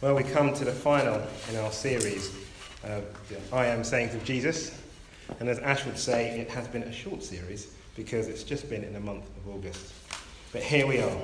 Well, 0.00 0.14
we 0.14 0.22
come 0.22 0.54
to 0.54 0.64
the 0.64 0.72
final 0.72 1.22
in 1.50 1.56
our 1.56 1.70
series, 1.70 2.34
uh, 2.84 3.02
I 3.52 3.66
Am 3.66 3.84
Sayings 3.84 4.14
of 4.14 4.24
Jesus. 4.24 4.74
And 5.40 5.46
as 5.46 5.58
Ash 5.58 5.84
would 5.84 5.98
say, 5.98 6.40
it 6.40 6.48
has 6.48 6.66
been 6.68 6.84
a 6.84 6.92
short 6.92 7.22
series 7.22 7.74
because 7.96 8.26
it's 8.26 8.42
just 8.42 8.70
been 8.70 8.82
in 8.82 8.94
the 8.94 9.00
month 9.00 9.28
of 9.36 9.54
August. 9.54 9.92
But 10.52 10.62
here 10.62 10.86
we 10.86 11.02
are 11.02 11.18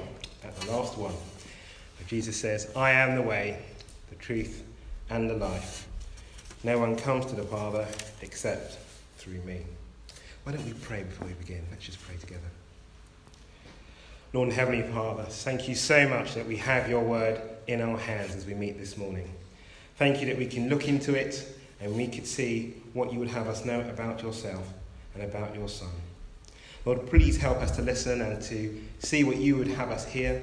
at 0.45 0.55
the 0.61 0.71
last 0.71 0.99
one. 0.99 1.15
Where 1.15 2.07
Jesus 2.07 2.37
says, 2.37 2.71
I 2.77 2.91
am 2.91 3.15
the 3.15 3.23
way, 3.23 3.63
the 4.11 4.17
truth, 4.17 4.63
and 5.09 5.31
the 5.31 5.37
life. 5.37 5.89
No 6.63 6.79
one 6.79 6.97
comes 6.97 7.25
to 7.27 7.35
the 7.35 7.45
Father 7.45 7.89
except 8.21 8.77
through 9.17 9.41
me. 9.47 9.63
Why 10.45 10.53
don't 10.53 10.67
we 10.67 10.75
pray 10.75 11.03
before 11.03 11.29
we 11.29 11.33
begin? 11.33 11.65
Let's 11.71 11.87
just 11.87 12.03
pray 12.03 12.17
together. 12.17 12.51
Lord 14.35 14.49
and 14.49 14.55
Heavenly 14.55 14.83
Father, 14.83 15.23
thank 15.23 15.67
you 15.67 15.75
so 15.75 16.07
much 16.07 16.35
that 16.35 16.45
we 16.45 16.59
have 16.59 16.91
your 16.91 17.03
word 17.03 17.41
in 17.67 17.81
our 17.81 17.99
hands 17.99 18.35
as 18.35 18.47
we 18.47 18.55
meet 18.55 18.79
this 18.79 18.97
morning. 18.97 19.31
Thank 19.97 20.21
you 20.21 20.27
that 20.27 20.39
we 20.39 20.47
can 20.47 20.69
look 20.69 20.89
into 20.89 21.15
it 21.15 21.57
and 21.81 21.95
we 21.97 22.07
could 22.07 22.27
see 22.27 22.75
what 22.93 23.13
you 23.13 23.19
would 23.19 23.29
have 23.29 23.49
us 23.49 23.65
know 23.65 23.81
about 23.81 24.23
yourself 24.23 24.73
and 25.15 25.23
about 25.23 25.55
your 25.55 25.69
Son. 25.69 25.91
Lord, 26.85 27.07
please 27.07 27.37
help 27.37 27.59
us 27.59 27.73
to 27.77 27.83
listen 27.83 28.21
and 28.21 28.41
to 28.43 28.81
see 29.01 29.25
what 29.25 29.37
you 29.37 29.57
would 29.57 29.69
have 29.69 29.91
us 29.91 30.07
hear. 30.07 30.43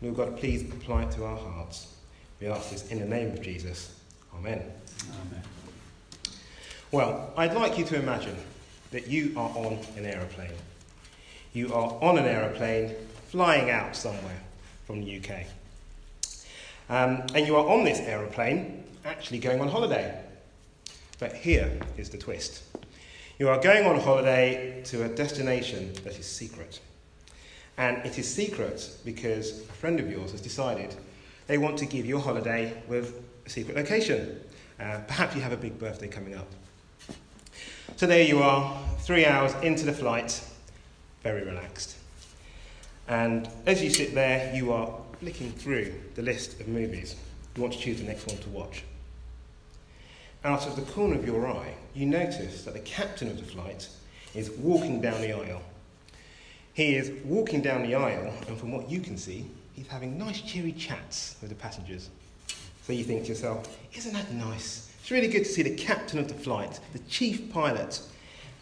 Lord 0.00 0.16
God, 0.16 0.36
please 0.38 0.62
apply 0.62 1.04
it 1.04 1.10
to 1.12 1.24
our 1.24 1.36
hearts. 1.36 1.94
We 2.40 2.46
ask 2.46 2.70
this 2.70 2.90
in 2.90 3.00
the 3.00 3.06
name 3.06 3.32
of 3.32 3.42
Jesus. 3.42 3.98
Amen. 4.34 4.62
Amen. 5.10 5.42
Well, 6.92 7.32
I'd 7.36 7.54
like 7.54 7.78
you 7.78 7.84
to 7.86 7.96
imagine 7.96 8.36
that 8.92 9.08
you 9.08 9.32
are 9.36 9.50
on 9.50 9.78
an 9.96 10.06
aeroplane. 10.06 10.52
You 11.52 11.74
are 11.74 11.98
on 12.00 12.18
an 12.18 12.24
aeroplane 12.24 12.94
flying 13.28 13.70
out 13.70 13.94
somewhere 13.94 14.40
from 14.86 15.04
the 15.04 15.18
UK. 15.18 15.46
Um, 16.90 17.22
and 17.34 17.46
you 17.46 17.56
are 17.56 17.66
on 17.66 17.84
this 17.84 18.00
aeroplane 18.00 18.84
actually 19.06 19.38
going 19.38 19.60
on 19.60 19.68
holiday. 19.68 20.20
But 21.18 21.34
here 21.34 21.80
is 21.96 22.10
the 22.10 22.18
twist 22.18 22.64
you 23.40 23.48
are 23.48 23.58
going 23.58 23.86
on 23.86 23.98
holiday 23.98 24.82
to 24.84 25.02
a 25.02 25.08
destination 25.08 25.94
that 26.04 26.18
is 26.18 26.26
secret. 26.26 26.78
And 27.78 27.96
it 28.04 28.18
is 28.18 28.28
secret 28.28 28.94
because 29.02 29.60
a 29.60 29.72
friend 29.72 29.98
of 29.98 30.10
yours 30.10 30.32
has 30.32 30.42
decided 30.42 30.94
they 31.46 31.56
want 31.56 31.78
to 31.78 31.86
give 31.86 32.04
you 32.04 32.18
a 32.18 32.20
holiday 32.20 32.82
with 32.86 33.24
a 33.46 33.48
secret 33.48 33.78
location. 33.78 34.38
Uh, 34.78 34.98
perhaps 35.06 35.34
you 35.34 35.40
have 35.40 35.52
a 35.52 35.56
big 35.56 35.78
birthday 35.78 36.06
coming 36.06 36.34
up. 36.34 36.48
So 37.96 38.06
there 38.06 38.24
you 38.24 38.42
are, 38.42 38.78
three 38.98 39.24
hours 39.24 39.54
into 39.62 39.86
the 39.86 39.92
flight, 39.94 40.44
very 41.22 41.42
relaxed. 41.42 41.96
And 43.08 43.48
as 43.64 43.82
you 43.82 43.88
sit 43.88 44.14
there, 44.14 44.54
you 44.54 44.70
are 44.70 44.99
flicking 45.20 45.52
through 45.52 45.92
the 46.14 46.22
list 46.22 46.58
of 46.60 46.66
movies. 46.68 47.14
You 47.54 47.62
want 47.62 47.74
to 47.74 47.78
choose 47.78 48.00
the 48.00 48.06
next 48.06 48.26
one 48.26 48.38
to 48.38 48.48
watch. 48.48 48.84
Out 50.44 50.66
of 50.66 50.76
the 50.76 50.92
corner 50.92 51.14
of 51.16 51.26
your 51.26 51.46
eye, 51.46 51.74
you 51.94 52.06
notice 52.06 52.64
that 52.64 52.72
the 52.72 52.80
captain 52.80 53.28
of 53.28 53.36
the 53.36 53.44
flight 53.44 53.86
is 54.34 54.50
walking 54.50 55.02
down 55.02 55.20
the 55.20 55.32
aisle. 55.32 55.60
He 56.72 56.94
is 56.94 57.12
walking 57.24 57.60
down 57.60 57.82
the 57.82 57.94
aisle, 57.94 58.32
and 58.48 58.56
from 58.56 58.72
what 58.72 58.90
you 58.90 59.00
can 59.00 59.18
see, 59.18 59.44
he's 59.74 59.88
having 59.88 60.16
nice, 60.16 60.40
cheery 60.40 60.72
chats 60.72 61.36
with 61.42 61.50
the 61.50 61.56
passengers. 61.56 62.08
So 62.84 62.94
you 62.94 63.04
think 63.04 63.24
to 63.24 63.28
yourself, 63.28 63.78
isn't 63.92 64.14
that 64.14 64.32
nice? 64.32 64.90
It's 65.02 65.10
really 65.10 65.28
good 65.28 65.44
to 65.44 65.50
see 65.50 65.62
the 65.62 65.76
captain 65.76 66.18
of 66.18 66.28
the 66.28 66.34
flight, 66.34 66.80
the 66.94 66.98
chief 67.00 67.52
pilot, 67.52 68.00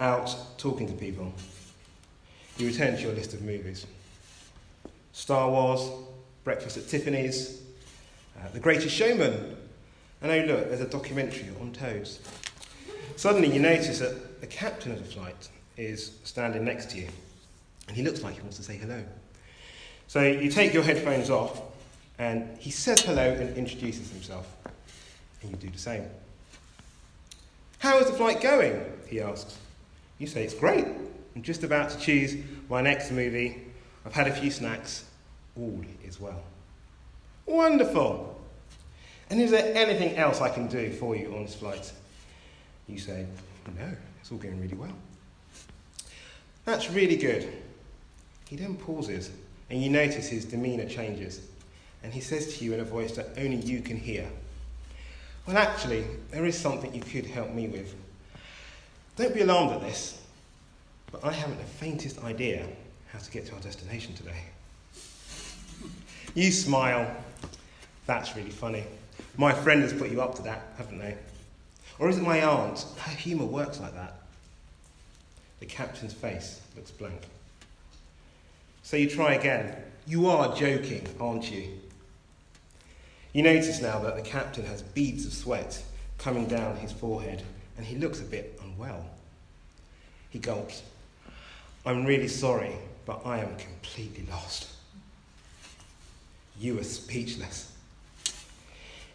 out 0.00 0.34
talking 0.58 0.88
to 0.88 0.94
people. 0.94 1.32
You 2.56 2.66
return 2.66 2.96
to 2.96 3.00
your 3.00 3.12
list 3.12 3.34
of 3.34 3.42
movies. 3.42 3.86
Star 5.12 5.48
Wars, 5.50 5.88
Breakfast 6.48 6.78
at 6.78 6.88
Tiffany's, 6.88 7.60
uh, 8.38 8.48
The 8.54 8.58
Greatest 8.58 8.96
Showman. 8.96 9.54
And 10.22 10.32
oh, 10.32 10.54
look, 10.54 10.70
there's 10.70 10.80
a 10.80 10.88
documentary 10.88 11.46
on 11.60 11.74
toads. 11.74 12.20
Suddenly, 13.16 13.52
you 13.52 13.60
notice 13.60 13.98
that 13.98 14.40
the 14.40 14.46
captain 14.46 14.92
of 14.92 14.98
the 14.98 15.04
flight 15.04 15.50
is 15.76 16.12
standing 16.24 16.64
next 16.64 16.88
to 16.92 16.96
you, 16.96 17.08
and 17.86 17.94
he 17.94 18.02
looks 18.02 18.22
like 18.22 18.36
he 18.36 18.40
wants 18.40 18.56
to 18.56 18.62
say 18.62 18.78
hello. 18.78 19.04
So 20.06 20.22
you 20.22 20.50
take 20.50 20.72
your 20.72 20.82
headphones 20.82 21.28
off, 21.28 21.60
and 22.18 22.56
he 22.56 22.70
says 22.70 23.00
hello 23.00 23.30
and 23.30 23.54
introduces 23.54 24.10
himself, 24.10 24.50
and 25.42 25.50
you 25.50 25.56
do 25.58 25.68
the 25.68 25.78
same. 25.78 26.06
How 27.78 27.98
is 27.98 28.06
the 28.06 28.14
flight 28.14 28.40
going? 28.40 28.90
He 29.06 29.20
asks. 29.20 29.58
You 30.16 30.26
say, 30.26 30.44
It's 30.44 30.54
great. 30.54 30.86
I'm 31.36 31.42
just 31.42 31.62
about 31.62 31.90
to 31.90 31.98
choose 31.98 32.42
my 32.70 32.80
next 32.80 33.10
movie. 33.10 33.64
I've 34.06 34.14
had 34.14 34.28
a 34.28 34.32
few 34.32 34.50
snacks, 34.50 35.04
all 35.58 35.82
is 36.04 36.20
well. 36.20 36.42
Wonderful! 37.46 38.38
And 39.30 39.40
is 39.40 39.50
there 39.50 39.74
anything 39.76 40.16
else 40.16 40.40
I 40.40 40.48
can 40.48 40.68
do 40.68 40.90
for 40.92 41.16
you 41.16 41.34
on 41.34 41.44
this 41.44 41.54
flight? 41.54 41.92
You 42.86 42.98
say, 42.98 43.26
No, 43.78 43.88
it's 44.20 44.32
all 44.32 44.38
going 44.38 44.60
really 44.60 44.76
well. 44.76 44.94
That's 46.64 46.90
really 46.90 47.16
good. 47.16 47.48
He 48.48 48.56
then 48.56 48.76
pauses, 48.76 49.30
and 49.70 49.82
you 49.82 49.90
notice 49.90 50.28
his 50.28 50.44
demeanour 50.44 50.86
changes. 50.86 51.40
And 52.02 52.12
he 52.12 52.20
says 52.20 52.56
to 52.56 52.64
you 52.64 52.74
in 52.74 52.80
a 52.80 52.84
voice 52.84 53.16
that 53.16 53.30
only 53.36 53.56
you 53.56 53.80
can 53.80 53.96
hear, 53.96 54.26
Well, 55.46 55.58
actually, 55.58 56.06
there 56.30 56.46
is 56.46 56.56
something 56.56 56.94
you 56.94 57.02
could 57.02 57.26
help 57.26 57.52
me 57.52 57.68
with. 57.68 57.94
Don't 59.16 59.34
be 59.34 59.40
alarmed 59.40 59.72
at 59.72 59.80
this, 59.80 60.22
but 61.10 61.24
I 61.24 61.32
haven't 61.32 61.58
the 61.58 61.64
faintest 61.64 62.22
idea 62.22 62.66
how 63.12 63.18
to 63.18 63.30
get 63.30 63.46
to 63.46 63.54
our 63.54 63.60
destination 63.60 64.14
today. 64.14 64.44
You 66.38 66.52
smile. 66.52 67.12
That's 68.06 68.36
really 68.36 68.50
funny. 68.50 68.84
My 69.36 69.52
friend 69.52 69.82
has 69.82 69.92
put 69.92 70.08
you 70.08 70.22
up 70.22 70.36
to 70.36 70.42
that, 70.42 70.68
haven't 70.76 71.00
they? 71.00 71.16
Or 71.98 72.08
is 72.08 72.16
it 72.16 72.22
my 72.22 72.44
aunt? 72.44 72.86
Her 72.96 73.10
humour 73.10 73.46
works 73.46 73.80
like 73.80 73.92
that. 73.94 74.14
The 75.58 75.66
captain's 75.66 76.14
face 76.14 76.60
looks 76.76 76.92
blank. 76.92 77.22
So 78.84 78.96
you 78.96 79.10
try 79.10 79.34
again. 79.34 79.82
You 80.06 80.28
are 80.28 80.54
joking, 80.54 81.08
aren't 81.18 81.50
you? 81.50 81.70
You 83.32 83.42
notice 83.42 83.82
now 83.82 83.98
that 83.98 84.14
the 84.14 84.22
captain 84.22 84.64
has 84.66 84.80
beads 84.82 85.26
of 85.26 85.32
sweat 85.32 85.82
coming 86.18 86.46
down 86.46 86.76
his 86.76 86.92
forehead 86.92 87.42
and 87.76 87.84
he 87.84 87.96
looks 87.96 88.20
a 88.20 88.24
bit 88.24 88.60
unwell. 88.62 89.04
He 90.30 90.38
gulps. 90.38 90.84
I'm 91.84 92.06
really 92.06 92.28
sorry, 92.28 92.76
but 93.06 93.22
I 93.26 93.40
am 93.40 93.56
completely 93.56 94.24
lost. 94.30 94.77
You 96.60 96.78
are 96.80 96.84
speechless. 96.84 97.72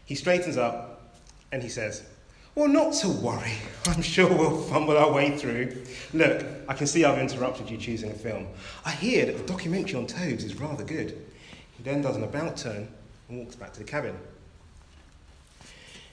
He 0.06 0.16
straightens 0.16 0.58
up 0.58 1.18
and 1.52 1.62
he 1.62 1.70
says, 1.70 2.04
Well, 2.56 2.68
not 2.68 2.94
to 2.96 3.10
worry. 3.10 3.54
I'm 3.86 4.02
sure 4.02 4.30
we'll 4.30 4.62
fumble 4.64 4.98
our 4.98 5.12
way 5.12 5.38
through. 5.38 5.84
Look, 6.14 6.46
I 6.68 6.74
can 6.74 6.88
see 6.88 7.04
I've 7.04 7.20
interrupted 7.20 7.70
you 7.70 7.78
choosing 7.78 8.12
a 8.12 8.16
film. 8.16 8.48
I 8.86 8.92
hear 8.92 9.26
that 9.26 9.38
the 9.38 9.44
documentary 9.44 10.00
on 10.00 10.08
toads 10.08 10.44
is 10.44 10.60
rather 10.60 10.84
good. 10.84 11.18
He 11.78 11.84
then 11.84 12.02
does 12.02 12.16
an 12.16 12.24
about 12.24 12.58
turn 12.58 12.88
and 13.30 13.40
walks 13.40 13.56
back 13.56 13.74
to 13.74 13.80
the 13.80 13.86
cabin. 13.86 14.16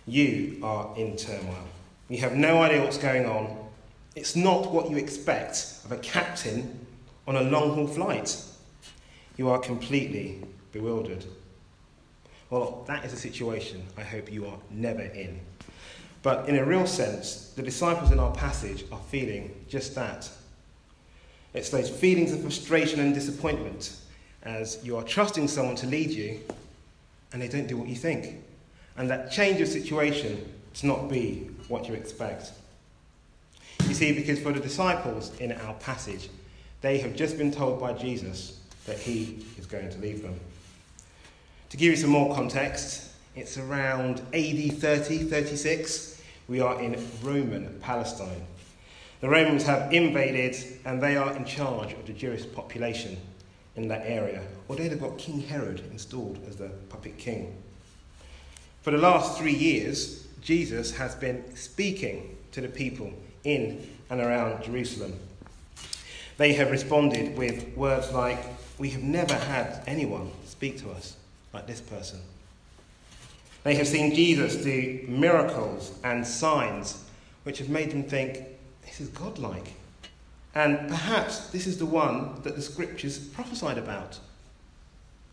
You 0.07 0.59
are 0.63 0.93
in 0.97 1.17
turmoil. 1.17 1.69
You 2.09 2.19
have 2.19 2.35
no 2.35 2.63
idea 2.63 2.83
what's 2.83 2.99
going 2.99 3.27
on. 3.27 3.57
It's 4.17 4.35
not 4.35 4.73
what 4.73 4.91
you 4.91 4.97
expect 4.97 5.77
of 5.85 5.93
a 5.93 5.99
captain 5.99 6.85
on 7.29 7.37
a 7.37 7.43
long 7.43 7.75
haul 7.75 7.87
flight. 7.87 8.43
You 9.37 9.49
are 9.51 9.59
completely 9.61 10.43
bewildered. 10.73 11.25
Well, 12.51 12.85
that 12.87 13.05
is 13.05 13.13
a 13.13 13.17
situation 13.17 13.85
I 13.97 14.03
hope 14.03 14.33
you 14.33 14.47
are 14.47 14.59
never 14.71 15.03
in. 15.03 15.41
But 16.23 16.49
in 16.49 16.57
a 16.57 16.65
real 16.65 16.87
sense, 16.87 17.53
the 17.57 17.63
disciples 17.63 18.11
in 18.11 18.19
our 18.19 18.33
passage 18.33 18.85
are 18.93 19.01
feeling 19.09 19.55
just 19.69 19.95
that. 19.95 20.29
It's 21.55 21.71
those 21.71 21.89
feelings 21.89 22.33
of 22.33 22.43
frustration 22.43 23.01
and 23.01 23.15
disappointment 23.15 23.97
as 24.43 24.85
you 24.85 24.97
are 24.97 25.03
trusting 25.03 25.49
someone 25.49 25.77
to 25.77 25.87
lead 25.87 26.11
you 26.11 26.41
and 27.33 27.41
they 27.41 27.49
don't 27.49 27.67
do 27.67 27.77
what 27.77 27.89
you 27.89 27.97
think. 27.97 28.37
And 28.97 29.09
that 29.11 29.31
change 29.31 29.61
of 29.61 29.69
situation 29.69 30.53
to 30.75 30.87
not 30.87 31.09
be 31.09 31.51
what 31.69 31.89
you 31.89 31.95
expect. 31.95 32.53
You 33.87 33.95
see, 33.95 34.13
because 34.13 34.39
for 34.41 34.53
the 34.53 34.61
disciples 34.61 35.37
in 35.39 35.53
our 35.53 35.75
passage, 35.75 36.29
they 36.81 36.99
have 36.99 37.17
just 37.17 37.39
been 37.39 37.51
told 37.51 37.81
by 37.81 37.93
Jesus 37.93 38.61
that 38.87 38.99
he 38.99 39.45
is 39.59 39.67
going 39.67 39.91
to 39.91 39.99
leave 39.99 40.23
them. 40.23 40.39
To 41.71 41.77
give 41.77 41.93
you 41.93 41.97
some 41.97 42.11
more 42.11 42.35
context, 42.35 43.11
it's 43.37 43.57
around 43.57 44.19
AD 44.35 44.73
30, 44.73 45.19
36. 45.19 46.21
We 46.49 46.61
are 46.61 46.81
in 46.83 47.01
Roman 47.23 47.79
Palestine. 47.81 48.45
The 49.21 49.29
Romans 49.29 49.63
have 49.63 49.93
invaded 49.93 50.57
and 50.85 51.01
they 51.01 51.17
are 51.17 51.33
in 51.37 51.45
charge 51.45 51.93
of 51.93 52.07
the 52.07 52.13
Jewish 52.13 52.45
population 52.53 53.17
in 53.77 53.87
that 53.87 54.03
area, 54.05 54.43
although 54.69 54.89
they've 54.89 55.01
got 55.01 55.17
King 55.17 55.43
Herod 55.43 55.81
installed 55.93 56.41
as 56.49 56.57
the 56.57 56.71
puppet 56.89 57.17
king. 57.19 57.57
For 58.83 58.91
the 58.91 58.99
last 58.99 59.39
three 59.39 59.55
years, 59.55 60.27
Jesus 60.43 60.91
has 60.97 61.15
been 61.15 61.55
speaking 61.55 62.37
to 62.51 62.61
the 62.61 62.69
people 62.69 63.13
in 63.45 63.89
and 64.11 64.21
around 64.21 64.65
Jerusalem. 64.65 65.21
They 66.37 66.53
have 66.55 66.73
responded 66.73 67.39
with 67.39 67.77
words 67.77 68.11
like, 68.11 68.45
We 68.77 68.91
have 68.91 69.05
never 69.05 69.35
had 69.35 69.85
anyone 69.87 70.33
speak 70.45 70.81
to 70.81 70.91
us 70.91 71.17
like 71.53 71.67
this 71.67 71.81
person. 71.81 72.21
They 73.63 73.75
have 73.75 73.89
seen 73.89 74.15
Jesus 74.15 74.57
do 74.57 75.05
miracles 75.07 75.99
and 76.03 76.27
signs 76.27 77.05
which 77.43 77.59
have 77.59 77.69
made 77.69 77.91
them 77.91 78.05
think, 78.05 78.39
this 78.83 79.01
is 79.01 79.09
godlike. 79.09 79.75
And 80.55 80.89
perhaps 80.89 81.49
this 81.51 81.67
is 81.67 81.79
the 81.79 81.87
one 81.87 82.41
that 82.43 82.57
the 82.57 82.63
scriptures 82.63 83.19
prophesied 83.19 83.79
about. 83.79 84.19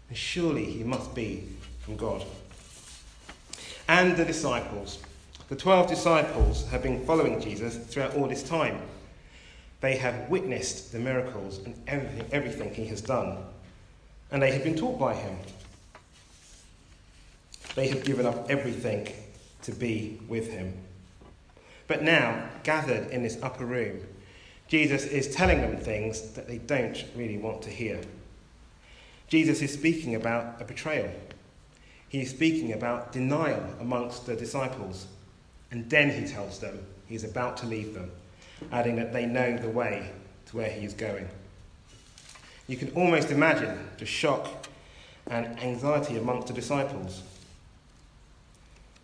And 0.09 0.17
surely 0.17 0.65
he 0.65 0.83
must 0.83 1.15
be 1.15 1.47
from 1.79 1.97
God. 1.97 2.25
And 3.87 4.15
the 4.15 4.25
disciples. 4.25 4.99
The 5.49 5.55
12 5.55 5.87
disciples 5.87 6.67
have 6.67 6.83
been 6.83 7.05
following 7.05 7.39
Jesus 7.39 7.77
throughout 7.77 8.15
all 8.15 8.27
this 8.27 8.43
time. 8.43 8.81
They 9.79 9.95
have 9.95 10.29
witnessed 10.29 10.91
the 10.91 10.99
miracles 10.99 11.59
and 11.59 11.75
everything, 11.87 12.25
everything 12.31 12.73
he 12.73 12.85
has 12.87 13.01
done. 13.01 13.37
And 14.31 14.41
they 14.41 14.51
have 14.51 14.63
been 14.63 14.75
taught 14.75 14.99
by 14.99 15.13
him. 15.13 15.37
They 17.77 17.89
have 17.89 18.03
given 18.03 18.25
up 18.25 18.50
everything 18.50 19.07
to 19.62 19.71
be 19.71 20.19
with 20.27 20.50
him. 20.50 20.74
But 21.85 22.01
now, 22.01 22.50
gathered 22.63 23.12
in 23.12 23.21
this 23.21 23.38
upper 23.44 23.68
room, 23.68 24.00
Jesus 24.68 25.06
is 25.06 25.35
telling 25.35 25.62
them 25.62 25.77
things 25.77 26.31
that 26.31 26.47
they 26.47 26.57
don't 26.57 27.06
really 27.15 27.38
want 27.38 27.62
to 27.62 27.69
hear. 27.69 28.01
Jesus 29.27 29.62
is 29.62 29.71
speaking 29.71 30.15
about 30.15 30.59
a 30.59 30.65
betrayal. 30.65 31.12
He 32.09 32.21
is 32.21 32.31
speaking 32.31 32.74
about 32.74 33.12
denial 33.12 33.63
amongst 33.80 34.25
the 34.25 34.35
disciples. 34.35 35.06
And 35.69 35.88
then 35.88 36.09
he 36.09 36.27
tells 36.27 36.57
them 36.57 36.83
he 37.06 37.13
is 37.13 37.23
about 37.23 37.57
to 37.57 37.68
leave 37.68 37.94
them, 37.94 38.09
adding 38.71 38.95
that 38.95 39.13
they 39.13 39.27
know 39.27 39.56
the 39.56 39.69
way 39.69 40.09
to 40.47 40.57
where 40.57 40.71
he 40.71 40.83
is 40.83 40.95
going. 40.95 41.30
You 42.68 42.75
can 42.75 42.89
almost 42.95 43.30
imagine 43.30 43.88
the 44.00 44.07
shock 44.07 44.68
and 45.27 45.59
anxiety 45.59 46.18
amongst 46.18 46.47
the 46.47 46.53
disciples. 46.53 47.21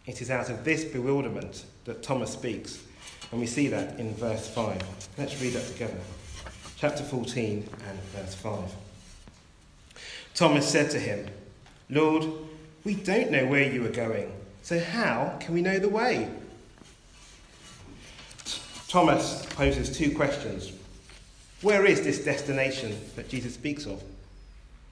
It 0.06 0.22
is 0.22 0.30
out 0.30 0.50
of 0.50 0.66
this 0.66 0.84
bewilderment 0.84 1.64
that 1.86 2.04
Thomas 2.04 2.32
speaks, 2.32 2.84
and 3.32 3.40
we 3.40 3.48
see 3.48 3.68
that 3.70 4.00
in 4.00 4.14
verse 4.16 4.50
5. 4.50 4.82
Let's 5.18 5.42
read 5.42 5.54
that 5.54 5.68
together. 5.68 6.00
Chapter 6.78 7.04
14 7.04 7.70
and 7.88 8.00
verse 8.14 8.36
5. 8.36 8.76
Thomas 10.36 10.68
said 10.68 10.90
to 10.92 11.00
him, 11.00 11.28
Lord, 11.90 12.26
we 12.84 12.96
don't 12.96 13.32
know 13.32 13.46
where 13.46 13.72
you 13.72 13.86
are 13.86 13.90
going, 13.90 14.32
so 14.62 14.80
how 14.80 15.38
can 15.40 15.54
we 15.54 15.62
know 15.62 15.80
the 15.80 15.90
way? 15.90 16.30
Thomas 18.90 19.46
poses 19.56 19.96
two 19.96 20.14
questions. 20.16 20.74
Where 21.62 21.86
is 21.86 22.02
this 22.02 22.26
destination 22.26 23.00
that 23.16 23.30
Jesus 23.30 23.54
speaks 23.54 23.86
of? 23.86 24.04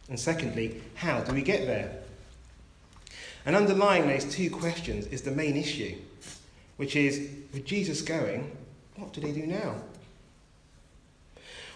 And 0.08 0.18
secondly, 0.18 0.82
how 0.96 1.20
do 1.20 1.34
we 1.34 1.42
get 1.42 1.68
there? 1.68 2.01
And 3.46 3.56
underlying 3.56 4.08
those 4.08 4.26
two 4.26 4.50
questions 4.50 5.08
is 5.08 5.22
the 5.24 5.32
main 5.32 5.58
issue, 5.58 5.96
which 6.78 6.96
is 6.96 7.30
with 7.54 7.66
Jesus 7.66 8.02
going, 8.02 8.56
what 8.96 9.14
do 9.14 9.22
they 9.22 9.32
do 9.32 9.48
now? 9.48 9.76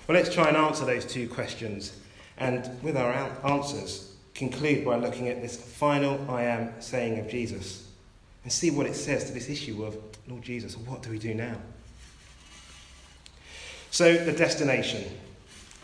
Well, 0.07 0.15
let's 0.15 0.33
try 0.33 0.47
and 0.47 0.57
answer 0.57 0.85
those 0.85 1.05
two 1.05 1.27
questions, 1.27 1.97
and 2.37 2.69
with 2.83 2.95
our 2.95 3.11
answers, 3.43 4.13
conclude 4.35 4.85
by 4.85 4.97
looking 4.97 5.29
at 5.29 5.41
this 5.41 5.57
final 5.57 6.29
I 6.29 6.43
am 6.43 6.79
saying 6.79 7.17
of 7.19 7.27
Jesus 7.27 7.89
and 8.43 8.51
see 8.51 8.69
what 8.69 8.85
it 8.85 8.93
says 8.93 9.23
to 9.25 9.33
this 9.33 9.49
issue 9.49 9.83
of 9.83 9.97
Lord 10.27 10.43
Jesus, 10.43 10.77
what 10.77 11.01
do 11.01 11.09
we 11.09 11.17
do 11.17 11.33
now? 11.33 11.55
So, 13.89 14.13
the 14.13 14.33
destination. 14.33 15.03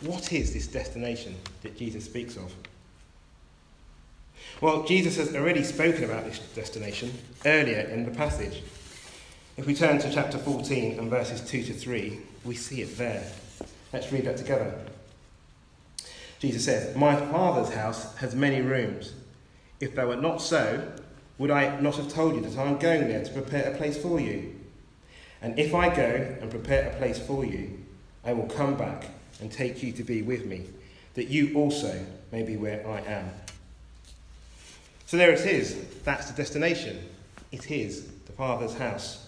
What 0.02 0.34
is 0.34 0.54
this 0.54 0.68
destination 0.68 1.36
that 1.62 1.78
Jesus 1.78 2.06
speaks 2.06 2.36
of? 2.36 2.54
Well, 4.62 4.84
Jesus 4.84 5.18
has 5.18 5.36
already 5.36 5.64
spoken 5.64 6.04
about 6.04 6.24
this 6.24 6.38
destination 6.54 7.12
earlier 7.48 7.80
in 7.80 8.06
the 8.06 8.12
passage. 8.12 8.62
If 9.58 9.66
we 9.66 9.74
turn 9.74 9.98
to 9.98 10.14
chapter 10.14 10.38
14 10.38 11.00
and 11.00 11.10
verses 11.10 11.42
2 11.42 11.64
to 11.64 11.74
3, 11.74 12.20
we 12.46 12.54
see 12.54 12.84
it 12.84 12.96
there. 12.96 13.24
Let's 13.92 14.12
read 14.12 14.26
that 14.26 14.38
together. 14.38 14.80
Jesus 16.38 16.64
says, 16.64 16.96
My 16.96 17.16
Father's 17.16 17.74
house 17.74 18.16
has 18.18 18.36
many 18.36 18.62
rooms. 18.62 19.16
If 19.80 19.96
they 19.96 20.06
were 20.06 20.16
not 20.16 20.44
so, 20.44 20.92
would 21.40 21.50
I 21.50 21.80
not 21.80 21.96
have 21.96 22.14
told 22.14 22.36
you 22.36 22.42
that 22.42 22.56
I 22.56 22.66
am 22.66 22.78
going 22.78 23.08
there 23.08 23.24
to 23.26 23.34
prepare 23.34 23.74
a 23.74 23.78
place 23.78 23.98
for 23.98 24.20
you? 24.20 24.60
And 25.42 25.58
if 25.58 25.74
I 25.74 25.90
go 25.90 26.38
and 26.40 26.52
prepare 26.52 26.92
a 26.92 26.96
place 26.98 27.18
for 27.18 27.44
you, 27.44 27.80
I 28.24 28.34
will 28.34 28.46
come 28.46 28.78
back 28.78 29.06
and 29.40 29.52
take 29.52 29.82
you 29.82 29.92
to 29.94 30.04
be 30.04 30.22
with 30.22 30.46
me, 30.46 30.68
that 31.16 31.30
you 31.30 31.56
also 31.56 32.06
may 32.32 32.44
be 32.44 32.58
where 32.58 32.88
I 32.88 33.00
am. 33.00 33.32
So 35.12 35.18
there 35.18 35.34
it 35.34 35.46
is. 35.46 35.76
That's 36.06 36.32
the 36.32 36.38
destination. 36.38 36.98
It 37.52 37.70
is 37.70 38.06
the 38.28 38.32
Father's 38.32 38.74
house. 38.76 39.28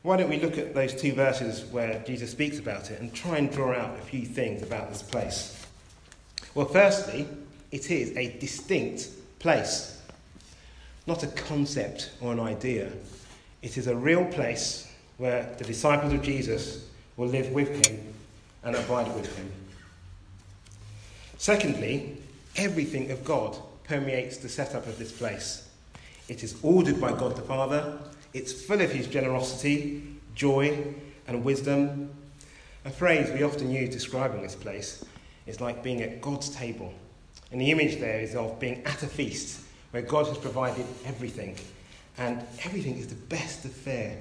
Why 0.00 0.16
don't 0.16 0.30
we 0.30 0.40
look 0.40 0.56
at 0.56 0.74
those 0.74 0.94
two 0.94 1.12
verses 1.12 1.66
where 1.66 2.02
Jesus 2.06 2.30
speaks 2.30 2.58
about 2.58 2.90
it 2.90 3.02
and 3.02 3.12
try 3.12 3.36
and 3.36 3.52
draw 3.52 3.74
out 3.74 3.98
a 3.98 4.00
few 4.00 4.24
things 4.24 4.62
about 4.62 4.88
this 4.88 5.02
place? 5.02 5.66
Well, 6.54 6.64
firstly, 6.64 7.28
it 7.70 7.90
is 7.90 8.16
a 8.16 8.38
distinct 8.38 9.10
place, 9.40 10.00
not 11.06 11.22
a 11.22 11.26
concept 11.26 12.12
or 12.22 12.32
an 12.32 12.40
idea. 12.40 12.90
It 13.60 13.76
is 13.76 13.88
a 13.88 13.94
real 13.94 14.24
place 14.24 14.90
where 15.18 15.54
the 15.58 15.64
disciples 15.64 16.14
of 16.14 16.22
Jesus 16.22 16.88
will 17.18 17.28
live 17.28 17.52
with 17.52 17.86
him 17.86 18.00
and 18.64 18.74
abide 18.74 19.14
with 19.14 19.36
him. 19.36 19.52
Secondly, 21.36 22.16
everything 22.56 23.10
of 23.10 23.22
God 23.22 23.58
permeates 23.92 24.38
the 24.38 24.48
setup 24.48 24.86
of 24.86 24.98
this 24.98 25.12
place. 25.12 25.68
It 26.26 26.42
is 26.42 26.56
ordered 26.62 26.98
by 26.98 27.12
God 27.12 27.36
the 27.36 27.42
Father, 27.42 27.98
it's 28.32 28.50
full 28.50 28.80
of 28.80 28.90
his 28.90 29.06
generosity, 29.06 30.02
joy, 30.34 30.94
and 31.28 31.44
wisdom. 31.44 32.08
A 32.86 32.90
phrase 32.90 33.30
we 33.30 33.42
often 33.42 33.70
use 33.70 33.90
describing 33.90 34.40
this 34.40 34.54
place 34.54 35.04
is 35.44 35.60
like 35.60 35.82
being 35.82 36.00
at 36.00 36.22
God's 36.22 36.48
table. 36.48 36.94
And 37.50 37.60
the 37.60 37.70
image 37.70 38.00
there 38.00 38.20
is 38.20 38.34
of 38.34 38.58
being 38.58 38.82
at 38.86 39.02
a 39.02 39.06
feast 39.06 39.60
where 39.90 40.02
God 40.02 40.26
has 40.26 40.38
provided 40.38 40.86
everything, 41.04 41.58
and 42.16 42.42
everything 42.64 42.96
is 42.96 43.08
the 43.08 43.22
best 43.26 43.66
of 43.66 43.72
fare 43.72 44.16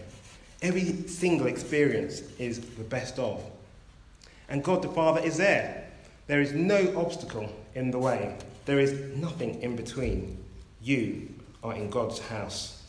Every 0.62 1.08
single 1.08 1.48
experience 1.48 2.22
is 2.38 2.60
the 2.60 2.84
best 2.84 3.18
of. 3.18 3.42
And 4.48 4.64
God 4.64 4.84
the 4.84 4.90
Father 4.90 5.22
is 5.22 5.38
there. 5.38 5.88
There 6.28 6.42
is 6.42 6.52
no 6.52 6.94
obstacle 6.96 7.50
in 7.74 7.90
the 7.90 7.98
way, 7.98 8.36
there 8.66 8.80
is 8.80 9.16
nothing 9.16 9.62
in 9.62 9.76
between. 9.76 10.38
You 10.82 11.30
are 11.64 11.74
in 11.74 11.90
God's 11.90 12.20
house. 12.20 12.84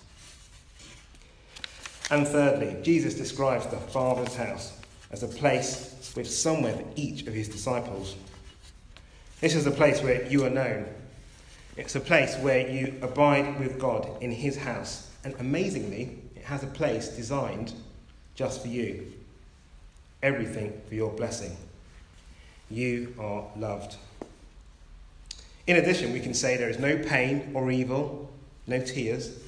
And 2.11 2.26
thirdly, 2.26 2.76
Jesus 2.83 3.14
describes 3.14 3.67
the 3.67 3.76
Father's 3.76 4.35
house 4.35 4.79
as 5.11 5.23
a 5.23 5.29
place 5.29 6.12
with 6.17 6.31
somewhere 6.31 6.75
for 6.75 6.85
each 6.97 7.26
of 7.26 7.35
his 7.35 7.49
disciples. 7.49 8.17
This 9.41 9.55
is 9.55 9.67
a 9.67 9.71
place 9.71 10.02
where 10.02 10.26
you 10.26 10.45
are 10.45 10.50
known. 10.50 10.87
It's 11.76 11.97
a 11.97 12.00
place 12.00 12.37
where 12.38 12.69
you 12.69 12.99
abide 13.02 13.59
with 13.59 13.79
God 13.79 14.23
in 14.23 14.31
his 14.31 14.57
house. 14.57 15.11
And 15.25 15.35
amazingly, 15.38 16.19
it 16.37 16.45
has 16.45 16.62
a 16.62 16.69
place 16.69 17.09
designed 17.09 17.73
just 18.35 18.62
for 18.62 18.69
you. 18.69 19.12
Everything 20.23 20.81
for 20.88 20.95
your 20.95 21.11
blessing. 21.11 21.57
You 22.71 23.14
are 23.19 23.45
loved. 23.57 23.97
In 25.66 25.76
addition, 25.76 26.12
we 26.12 26.21
can 26.21 26.35
say 26.35 26.57
there 26.57 26.71
is 26.71 26.78
no 26.78 26.99
pain 26.99 27.52
or 27.54 27.71
evil, 27.71 28.31
no 28.66 28.81
tears. 28.81 29.38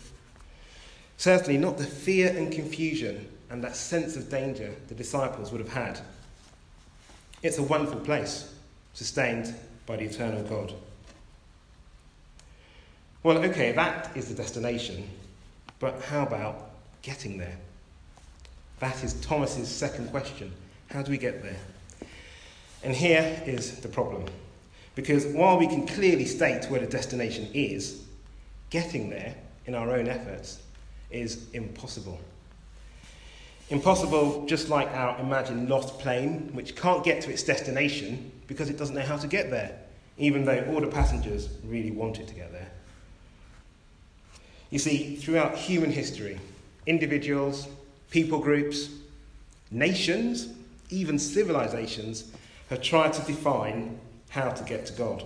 Certainly 1.16 1.58
not 1.58 1.78
the 1.78 1.84
fear 1.84 2.36
and 2.36 2.52
confusion 2.52 3.28
and 3.50 3.62
that 3.62 3.76
sense 3.76 4.16
of 4.16 4.30
danger 4.30 4.74
the 4.88 4.94
disciples 4.94 5.52
would 5.52 5.60
have 5.60 5.72
had. 5.72 6.00
It's 7.42 7.58
a 7.58 7.62
wonderful 7.62 8.00
place, 8.00 8.52
sustained 8.94 9.54
by 9.86 9.96
the 9.96 10.04
eternal 10.04 10.42
God. 10.44 10.72
Well, 13.22 13.38
okay, 13.38 13.72
that 13.72 14.16
is 14.16 14.28
the 14.28 14.34
destination, 14.34 15.08
but 15.78 16.00
how 16.02 16.24
about 16.24 16.70
getting 17.02 17.38
there? 17.38 17.56
That 18.80 19.02
is 19.02 19.14
Thomas's 19.20 19.68
second 19.68 20.10
question. 20.10 20.52
How 20.90 21.02
do 21.02 21.10
we 21.10 21.18
get 21.18 21.42
there? 21.42 21.56
And 22.82 22.94
here 22.94 23.42
is 23.46 23.80
the 23.80 23.88
problem. 23.88 24.26
Because 24.94 25.26
while 25.26 25.58
we 25.58 25.66
can 25.66 25.86
clearly 25.86 26.24
state 26.24 26.66
where 26.70 26.80
the 26.80 26.86
destination 26.86 27.48
is, 27.52 28.04
getting 28.70 29.10
there 29.10 29.34
in 29.66 29.74
our 29.74 29.90
own 29.90 30.08
efforts 30.08 30.60
is 31.10 31.50
impossible. 31.52 32.20
Impossible, 33.70 34.44
just 34.46 34.68
like 34.68 34.88
our 34.88 35.18
imagined 35.20 35.68
lost 35.68 35.98
plane, 35.98 36.50
which 36.52 36.76
can't 36.76 37.02
get 37.02 37.22
to 37.22 37.30
its 37.30 37.42
destination 37.42 38.30
because 38.46 38.68
it 38.68 38.76
doesn't 38.76 38.94
know 38.94 39.02
how 39.02 39.16
to 39.16 39.26
get 39.26 39.50
there, 39.50 39.78
even 40.18 40.44
though 40.44 40.64
all 40.68 40.80
the 40.80 40.86
passengers 40.86 41.48
really 41.64 41.90
want 41.90 42.20
it 42.20 42.28
to 42.28 42.34
get 42.34 42.52
there. 42.52 42.70
You 44.70 44.78
see, 44.78 45.16
throughout 45.16 45.56
human 45.56 45.90
history, 45.90 46.38
individuals, 46.86 47.68
people 48.10 48.38
groups, 48.38 48.90
nations, 49.70 50.48
even 50.90 51.18
civilizations 51.18 52.32
have 52.70 52.82
tried 52.82 53.12
to 53.14 53.22
define 53.22 53.98
how 54.34 54.50
to 54.50 54.64
get 54.64 54.84
to 54.86 54.92
God. 54.94 55.24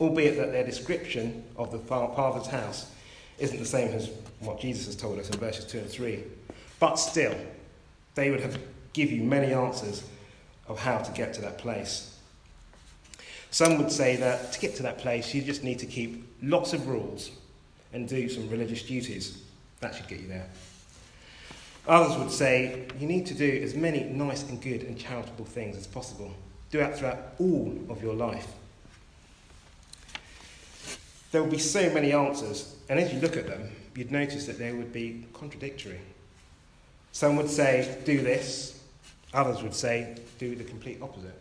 albeit 0.00 0.36
that 0.36 0.52
their 0.52 0.64
description 0.64 1.42
of 1.56 1.72
the 1.72 1.78
Father's 1.78 2.46
house 2.46 2.92
isn't 3.38 3.58
the 3.58 3.64
same 3.64 3.88
as 3.94 4.10
what 4.40 4.60
Jesus 4.60 4.86
has 4.86 4.94
told 4.94 5.18
us 5.18 5.30
in 5.30 5.40
verses 5.40 5.64
2 5.64 5.78
and 5.78 5.88
3. 5.88 6.22
But 6.78 6.96
still, 6.96 7.34
they 8.14 8.30
would 8.30 8.40
have 8.40 8.58
give 8.92 9.10
you 9.10 9.22
many 9.22 9.52
answers 9.52 10.04
of 10.68 10.78
how 10.78 10.98
to 10.98 11.12
get 11.12 11.34
to 11.34 11.40
that 11.40 11.58
place. 11.58 12.16
Some 13.50 13.78
would 13.78 13.90
say 13.90 14.16
that 14.16 14.52
to 14.52 14.60
get 14.60 14.76
to 14.76 14.82
that 14.82 14.98
place, 14.98 15.34
you 15.34 15.42
just 15.42 15.64
need 15.64 15.78
to 15.78 15.86
keep 15.86 16.28
lots 16.42 16.74
of 16.74 16.86
rules 16.86 17.30
and 17.92 18.06
do 18.06 18.28
some 18.28 18.48
religious 18.50 18.82
duties. 18.82 19.42
That 19.80 19.94
should 19.94 20.08
get 20.08 20.20
you 20.20 20.28
there. 20.28 20.48
Others 21.88 22.18
would 22.18 22.30
say 22.30 22.86
you 23.00 23.06
need 23.06 23.26
to 23.26 23.34
do 23.34 23.60
as 23.64 23.74
many 23.74 24.04
nice 24.04 24.42
and 24.48 24.60
good 24.60 24.82
and 24.82 24.98
charitable 24.98 25.46
things 25.46 25.76
as 25.76 25.86
possible. 25.86 26.32
Do 26.70 26.78
that 26.78 26.98
throughout 26.98 27.34
all 27.38 27.76
of 27.88 28.02
your 28.02 28.14
life. 28.14 28.46
There 31.30 31.42
will 31.42 31.50
be 31.50 31.58
so 31.58 31.90
many 31.90 32.12
answers, 32.12 32.76
and 32.88 32.98
as 32.98 33.12
you 33.12 33.20
look 33.20 33.36
at 33.36 33.46
them, 33.46 33.70
you'd 33.94 34.12
notice 34.12 34.46
that 34.46 34.58
they 34.58 34.72
would 34.72 34.92
be 34.92 35.26
contradictory. 35.32 36.00
Some 37.12 37.36
would 37.36 37.50
say, 37.50 37.98
do 38.04 38.20
this, 38.20 38.80
others 39.34 39.62
would 39.62 39.74
say, 39.74 40.16
do 40.38 40.54
the 40.54 40.64
complete 40.64 40.98
opposite. 41.02 41.38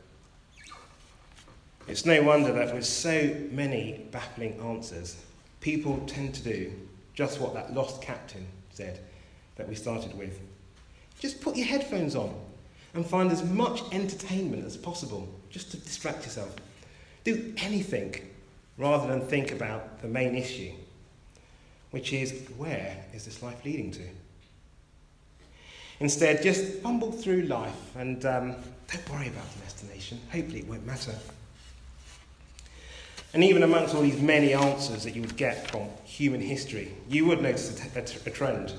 It's 1.87 2.05
no 2.05 2.21
wonder 2.21 2.51
that 2.51 2.73
with 2.73 2.85
so 2.85 3.33
many 3.51 4.07
baffling 4.11 4.59
answers, 4.59 5.15
people 5.61 6.03
tend 6.05 6.35
to 6.35 6.43
do 6.43 6.73
just 7.13 7.39
what 7.39 7.53
that 7.53 7.73
lost 7.73 8.01
captain 8.01 8.45
said 8.73 8.99
that 9.55 9.67
we 9.67 9.75
started 9.75 10.17
with. 10.17 10.39
Just 11.19 11.41
put 11.41 11.55
your 11.55 11.65
headphones 11.65 12.15
on 12.15 12.33
and 12.97 13.05
find 13.05 13.31
as 13.31 13.43
much 13.43 13.83
entertainment 13.91 14.65
as 14.65 14.75
possible 14.75 15.29
just 15.51 15.69
to 15.69 15.77
distract 15.77 16.23
yourself. 16.23 16.55
Do 17.23 17.53
anything 17.57 18.15
rather 18.75 19.07
than 19.07 19.21
think 19.21 19.51
about 19.51 20.01
the 20.01 20.07
main 20.07 20.35
issue, 20.35 20.71
which 21.91 22.11
is 22.11 22.33
where 22.57 23.05
is 23.13 23.25
this 23.25 23.43
life 23.43 23.63
leading 23.63 23.91
to? 23.91 24.01
Instead, 25.99 26.41
just 26.41 26.79
fumble 26.79 27.11
through 27.11 27.43
life 27.43 27.95
and 27.95 28.25
um, 28.25 28.55
don't 28.91 29.09
worry 29.11 29.27
about 29.27 29.47
the 29.53 29.59
destination. 29.59 30.19
Hopefully, 30.31 30.61
it 30.61 30.67
won't 30.67 30.85
matter. 30.85 31.13
And 33.35 33.43
even 33.43 33.61
amongst 33.61 33.93
all 33.93 34.01
these 34.01 34.19
many 34.19 34.55
answers 34.55 35.03
that 35.03 35.13
you 35.13 35.21
would 35.21 35.37
get 35.37 35.69
from 35.69 35.87
human 36.03 36.41
history, 36.41 36.95
you 37.07 37.27
would 37.27 37.43
notice 37.43 37.79
a, 37.95 38.01
t- 38.01 38.17
a 38.25 38.31
trend. 38.31 38.73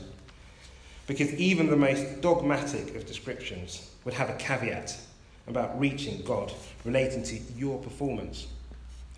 Because 1.06 1.32
even 1.34 1.68
the 1.70 1.76
most 1.76 2.20
dogmatic 2.20 2.96
of 2.96 3.06
descriptions 3.06 3.87
would 4.04 4.14
have 4.14 4.30
a 4.30 4.34
caveat 4.34 4.98
about 5.46 5.78
reaching 5.78 6.22
God 6.22 6.52
relating 6.84 7.22
to 7.24 7.36
your 7.56 7.78
performance, 7.78 8.46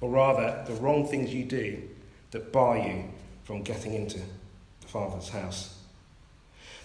or 0.00 0.10
rather, 0.10 0.64
the 0.66 0.75
wrong 0.80 1.06
things 1.06 1.34
you 1.34 1.44
do 1.44 1.82
that 2.30 2.52
bar 2.52 2.78
you 2.78 3.04
from 3.44 3.62
getting 3.62 3.94
into 3.94 4.18
the 4.18 4.87
Father's 4.87 5.28
house. 5.28 5.76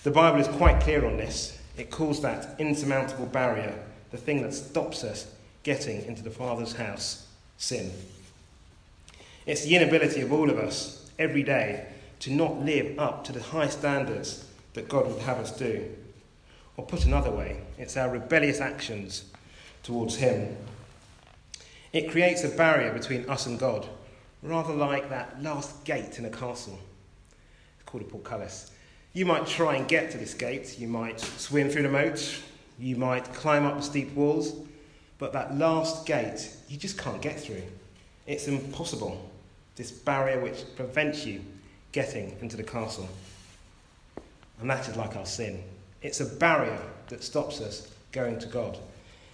The 0.04 0.12
Bible 0.12 0.40
is 0.40 0.48
quite 0.48 0.82
clear 0.82 1.06
on 1.06 1.18
this. 1.18 1.60
It 1.78 1.92
calls 1.92 2.22
that 2.22 2.60
insurmountable 2.60 3.26
barrier, 3.28 3.78
the 4.12 4.18
thing 4.18 4.42
that 4.42 4.54
stops 4.54 5.04
us 5.04 5.32
getting 5.64 6.04
into 6.06 6.24
the 6.24 6.30
Father's 6.30 6.74
house, 6.74 7.28
sin. 7.58 7.92
It's 9.46 9.64
the 9.64 9.76
inability 9.76 10.22
of 10.22 10.32
all 10.32 10.50
of 10.50 10.58
us 10.58 11.10
every 11.20 11.44
day 11.44 11.88
to 12.20 12.32
not 12.32 12.60
live 12.60 12.98
up 12.98 13.24
to 13.26 13.32
the 13.32 13.42
high 13.42 13.68
standards 13.68 14.46
that 14.74 14.90
God 14.90 15.08
would 15.08 15.22
have 15.22 15.38
us 15.38 15.56
do. 15.56 15.90
Or 16.78 16.86
put 16.86 17.06
another 17.06 17.32
way, 17.32 17.62
it's 17.78 17.98
our 17.98 18.10
rebellious 18.10 18.60
actions 18.60 19.26
towards 19.84 20.16
Him. 20.16 20.58
It 21.94 22.12
creates 22.12 22.44
a 22.44 22.50
barrier 22.50 22.92
between 22.92 23.30
us 23.30 23.46
and 23.46 23.58
God, 23.58 23.88
rather 24.42 24.74
like 24.74 25.10
that 25.10 25.42
last 25.42 25.84
gate 25.86 26.20
in 26.20 26.26
a 26.26 26.30
castle. 26.30 26.80
It's 27.76 27.86
called 27.86 28.04
a 28.04 28.08
portcullis. 28.08 28.72
You 29.14 29.26
might 29.26 29.48
try 29.48 29.76
and 29.76 29.88
get 29.88 30.12
to 30.12 30.18
this 30.18 30.34
gate, 30.34 30.78
you 30.78 30.90
might 30.90 31.22
swim 31.22 31.70
through 31.70 31.84
the 31.84 31.90
moat, 31.90 32.42
you 32.78 32.98
might 32.98 33.34
climb 33.34 33.64
up 33.64 33.78
the 33.78 33.84
steep 33.84 34.14
walls, 34.14 34.56
but 35.18 35.32
that 35.32 35.58
last 35.58 36.06
gate, 36.06 36.54
you 36.68 36.76
just 36.76 36.98
can't 36.98 37.22
get 37.22 37.40
through. 37.40 37.64
It's 38.28 38.48
impossible 38.48 39.32
this 39.76 39.92
barrier 39.92 40.40
which 40.40 40.64
prevents 40.76 41.26
you 41.26 41.42
getting 41.92 42.38
into 42.42 42.58
the 42.58 42.64
castle. 42.64 43.08
And 44.60 44.70
that 44.70 44.88
is 44.88 44.96
like 44.96 45.16
our 45.16 45.26
sin. 45.26 45.64
It's 46.06 46.20
a 46.20 46.26
barrier 46.26 46.80
that 47.08 47.24
stops 47.24 47.62
us 47.62 47.92
going 48.12 48.38
to 48.38 48.48
God. 48.48 48.78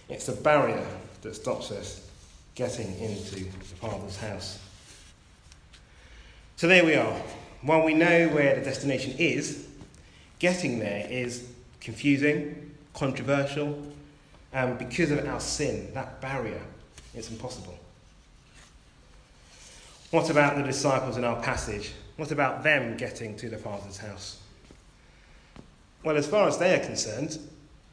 It's 0.08 0.28
a 0.28 0.32
barrier 0.32 0.86
that 1.20 1.34
stops 1.34 1.70
us 1.70 2.08
getting 2.54 2.98
into 2.98 3.44
the 3.44 3.74
Father's 3.78 4.16
house. 4.16 4.58
So 6.56 6.68
there 6.68 6.82
we 6.82 6.94
are. 6.94 7.20
While 7.60 7.84
we 7.84 7.92
know 7.92 8.28
where 8.28 8.54
the 8.54 8.62
destination 8.62 9.14
is, 9.18 9.68
getting 10.38 10.78
there 10.78 11.06
is 11.10 11.46
confusing, 11.82 12.74
controversial, 12.94 13.78
and 14.54 14.78
because 14.78 15.10
of 15.10 15.26
our 15.28 15.40
sin, 15.40 15.92
that 15.92 16.22
barrier 16.22 16.62
is 17.14 17.30
impossible. 17.30 17.78
What 20.10 20.30
about 20.30 20.56
the 20.56 20.62
disciples 20.62 21.18
in 21.18 21.24
our 21.24 21.42
passage? 21.42 21.92
What 22.16 22.32
about 22.32 22.62
them 22.62 22.96
getting 22.96 23.36
to 23.36 23.50
the 23.50 23.58
Father's 23.58 23.98
house? 23.98 24.41
Well, 26.04 26.16
as 26.16 26.26
far 26.26 26.48
as 26.48 26.58
they 26.58 26.74
are 26.74 26.84
concerned, 26.84 27.38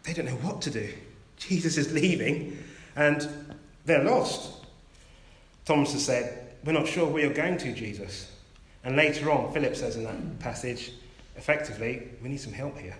they 0.03 0.13
don't 0.13 0.25
know 0.25 0.31
what 0.31 0.61
to 0.63 0.71
do. 0.71 0.89
Jesus 1.37 1.77
is 1.77 1.93
leaving 1.93 2.63
and 2.95 3.27
they're 3.85 4.03
lost. 4.03 4.65
Thomas 5.65 5.93
has 5.93 6.05
said, 6.05 6.55
We're 6.63 6.73
not 6.73 6.87
sure 6.87 7.07
where 7.07 7.23
you're 7.23 7.33
going 7.33 7.57
to, 7.59 7.73
Jesus. 7.73 8.31
And 8.83 8.95
later 8.95 9.29
on, 9.31 9.53
Philip 9.53 9.75
says 9.75 9.95
in 9.95 10.03
that 10.05 10.39
passage, 10.39 10.93
effectively, 11.35 12.09
we 12.21 12.29
need 12.29 12.39
some 12.39 12.53
help 12.53 12.77
here. 12.77 12.95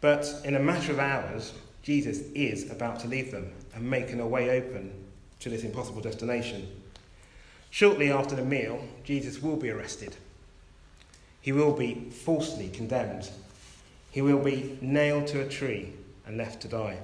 But 0.00 0.26
in 0.44 0.54
a 0.54 0.60
matter 0.60 0.92
of 0.92 0.98
hours, 0.98 1.52
Jesus 1.82 2.20
is 2.34 2.70
about 2.70 3.00
to 3.00 3.08
leave 3.08 3.30
them 3.30 3.52
and 3.74 3.88
making 3.88 4.20
a 4.20 4.26
way 4.26 4.50
open 4.50 4.92
to 5.40 5.48
this 5.48 5.64
impossible 5.64 6.00
destination. 6.00 6.68
Shortly 7.70 8.10
after 8.10 8.34
the 8.34 8.44
meal, 8.44 8.82
Jesus 9.04 9.42
will 9.42 9.56
be 9.56 9.70
arrested. 9.70 10.16
He 11.40 11.52
will 11.52 11.72
be 11.72 12.10
falsely 12.10 12.68
condemned. 12.68 13.30
He 14.10 14.22
will 14.22 14.38
be 14.38 14.78
nailed 14.80 15.26
to 15.28 15.40
a 15.40 15.48
tree 15.48 15.92
and 16.26 16.36
left 16.36 16.60
to 16.62 16.68
die. 16.68 16.98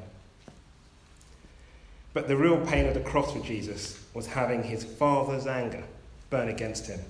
But 2.13 2.29
the 2.29 2.37
real 2.37 2.65
pain 2.67 2.87
of 2.87 2.95
the 2.95 3.01
cross 3.01 3.33
for 3.33 3.41
Jesus 3.41 4.03
was 4.15 4.27
having 4.27 4.63
his 4.63 4.85
Father's 4.85 5.47
anger 5.47 5.85
burn 6.31 6.49
against 6.49 6.87
him, 6.87 7.01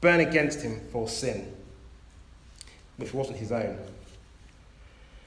burn 0.00 0.20
against 0.20 0.62
him 0.62 0.80
for 0.92 1.08
sin, 1.08 1.52
which 2.96 3.12
wasn't 3.12 3.38
his 3.38 3.52
own. 3.52 3.78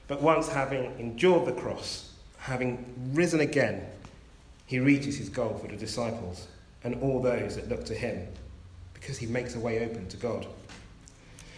But 0.08 0.22
once 0.22 0.48
having 0.48 0.98
endured 0.98 1.46
the 1.46 1.52
cross, 1.52 2.12
having 2.38 2.84
risen 3.12 3.40
again, 3.40 3.86
he 4.66 4.78
reaches 4.78 5.18
his 5.18 5.28
goal 5.28 5.58
for 5.58 5.68
the 5.68 5.76
disciples 5.76 6.46
and 6.82 7.00
all 7.02 7.20
those 7.20 7.56
that 7.56 7.68
look 7.68 7.84
to 7.86 7.94
him 7.94 8.26
because 8.94 9.18
he 9.18 9.26
makes 9.26 9.54
a 9.54 9.60
way 9.60 9.84
open 9.84 10.08
to 10.08 10.16
God. 10.16 10.46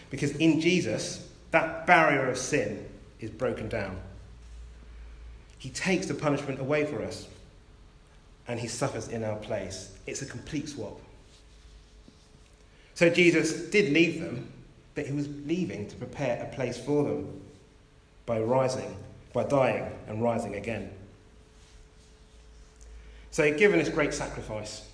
Because 0.09 0.31
in 0.37 0.59
Jesus, 0.59 1.27
that 1.51 1.85
barrier 1.85 2.29
of 2.29 2.37
sin 2.37 2.85
is 3.19 3.29
broken 3.29 3.69
down. 3.69 3.99
He 5.57 5.69
takes 5.69 6.07
the 6.07 6.13
punishment 6.13 6.59
away 6.59 6.85
for 6.85 7.03
us 7.03 7.27
and 8.47 8.59
he 8.59 8.67
suffers 8.67 9.09
in 9.09 9.23
our 9.23 9.35
place. 9.35 9.91
It's 10.07 10.21
a 10.21 10.25
complete 10.25 10.69
swap. 10.69 10.99
So 12.95 13.09
Jesus 13.09 13.69
did 13.69 13.93
leave 13.93 14.19
them, 14.19 14.51
but 14.95 15.05
he 15.05 15.13
was 15.13 15.27
leaving 15.45 15.87
to 15.87 15.95
prepare 15.95 16.43
a 16.43 16.55
place 16.55 16.77
for 16.77 17.03
them 17.03 17.41
by 18.25 18.39
rising, 18.39 18.95
by 19.33 19.43
dying 19.43 19.89
and 20.07 20.21
rising 20.21 20.55
again. 20.55 20.91
So, 23.31 23.55
given 23.55 23.79
this 23.79 23.89
great 23.89 24.13
sacrifice, 24.13 24.87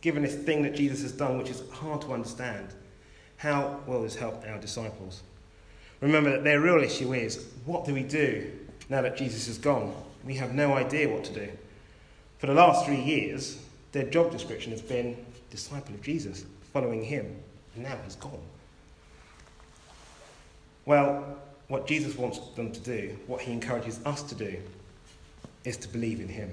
given 0.00 0.22
this 0.22 0.34
thing 0.34 0.62
that 0.62 0.74
Jesus 0.74 1.02
has 1.02 1.12
done, 1.12 1.38
which 1.38 1.50
is 1.50 1.62
hard 1.70 2.00
to 2.02 2.12
understand, 2.12 2.68
how 3.44 3.78
will 3.86 4.02
this 4.02 4.16
help 4.16 4.42
our 4.48 4.58
disciples? 4.58 5.22
Remember 6.00 6.30
that 6.30 6.44
their 6.44 6.60
real 6.60 6.82
issue 6.82 7.12
is 7.12 7.46
what 7.66 7.84
do 7.84 7.92
we 7.92 8.02
do 8.02 8.50
now 8.88 9.02
that 9.02 9.18
Jesus 9.18 9.48
is 9.48 9.58
gone? 9.58 9.94
We 10.24 10.34
have 10.36 10.54
no 10.54 10.72
idea 10.72 11.10
what 11.10 11.24
to 11.24 11.32
do. 11.34 11.48
For 12.38 12.46
the 12.46 12.54
last 12.54 12.86
three 12.86 13.00
years, 13.00 13.58
their 13.92 14.04
job 14.04 14.32
description 14.32 14.72
has 14.72 14.80
been 14.80 15.14
disciple 15.50 15.94
of 15.94 16.02
Jesus, 16.02 16.46
following 16.72 17.04
him, 17.04 17.36
and 17.74 17.84
now 17.84 17.98
he's 18.04 18.16
gone. 18.16 18.40
Well, 20.86 21.36
what 21.68 21.86
Jesus 21.86 22.16
wants 22.16 22.38
them 22.56 22.72
to 22.72 22.80
do, 22.80 23.14
what 23.26 23.42
he 23.42 23.52
encourages 23.52 24.00
us 24.06 24.22
to 24.22 24.34
do, 24.34 24.56
is 25.64 25.76
to 25.78 25.88
believe 25.88 26.18
in 26.18 26.28
him. 26.28 26.50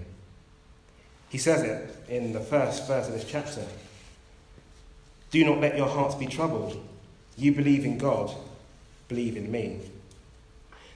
He 1.30 1.38
says 1.38 1.64
it 1.64 2.10
in 2.10 2.34
the 2.34 2.42
first 2.42 2.86
verse 2.86 3.08
of 3.08 3.14
this 3.14 3.26
chapter. 3.26 3.66
Do 5.32 5.44
not 5.46 5.60
let 5.60 5.78
your 5.78 5.88
hearts 5.88 6.16
be 6.16 6.28
troubled. 6.28 6.82
You 7.38 7.54
believe 7.54 7.86
in 7.86 7.98
God, 7.98 8.36
believe 9.08 9.38
in 9.38 9.50
me. 9.52 9.80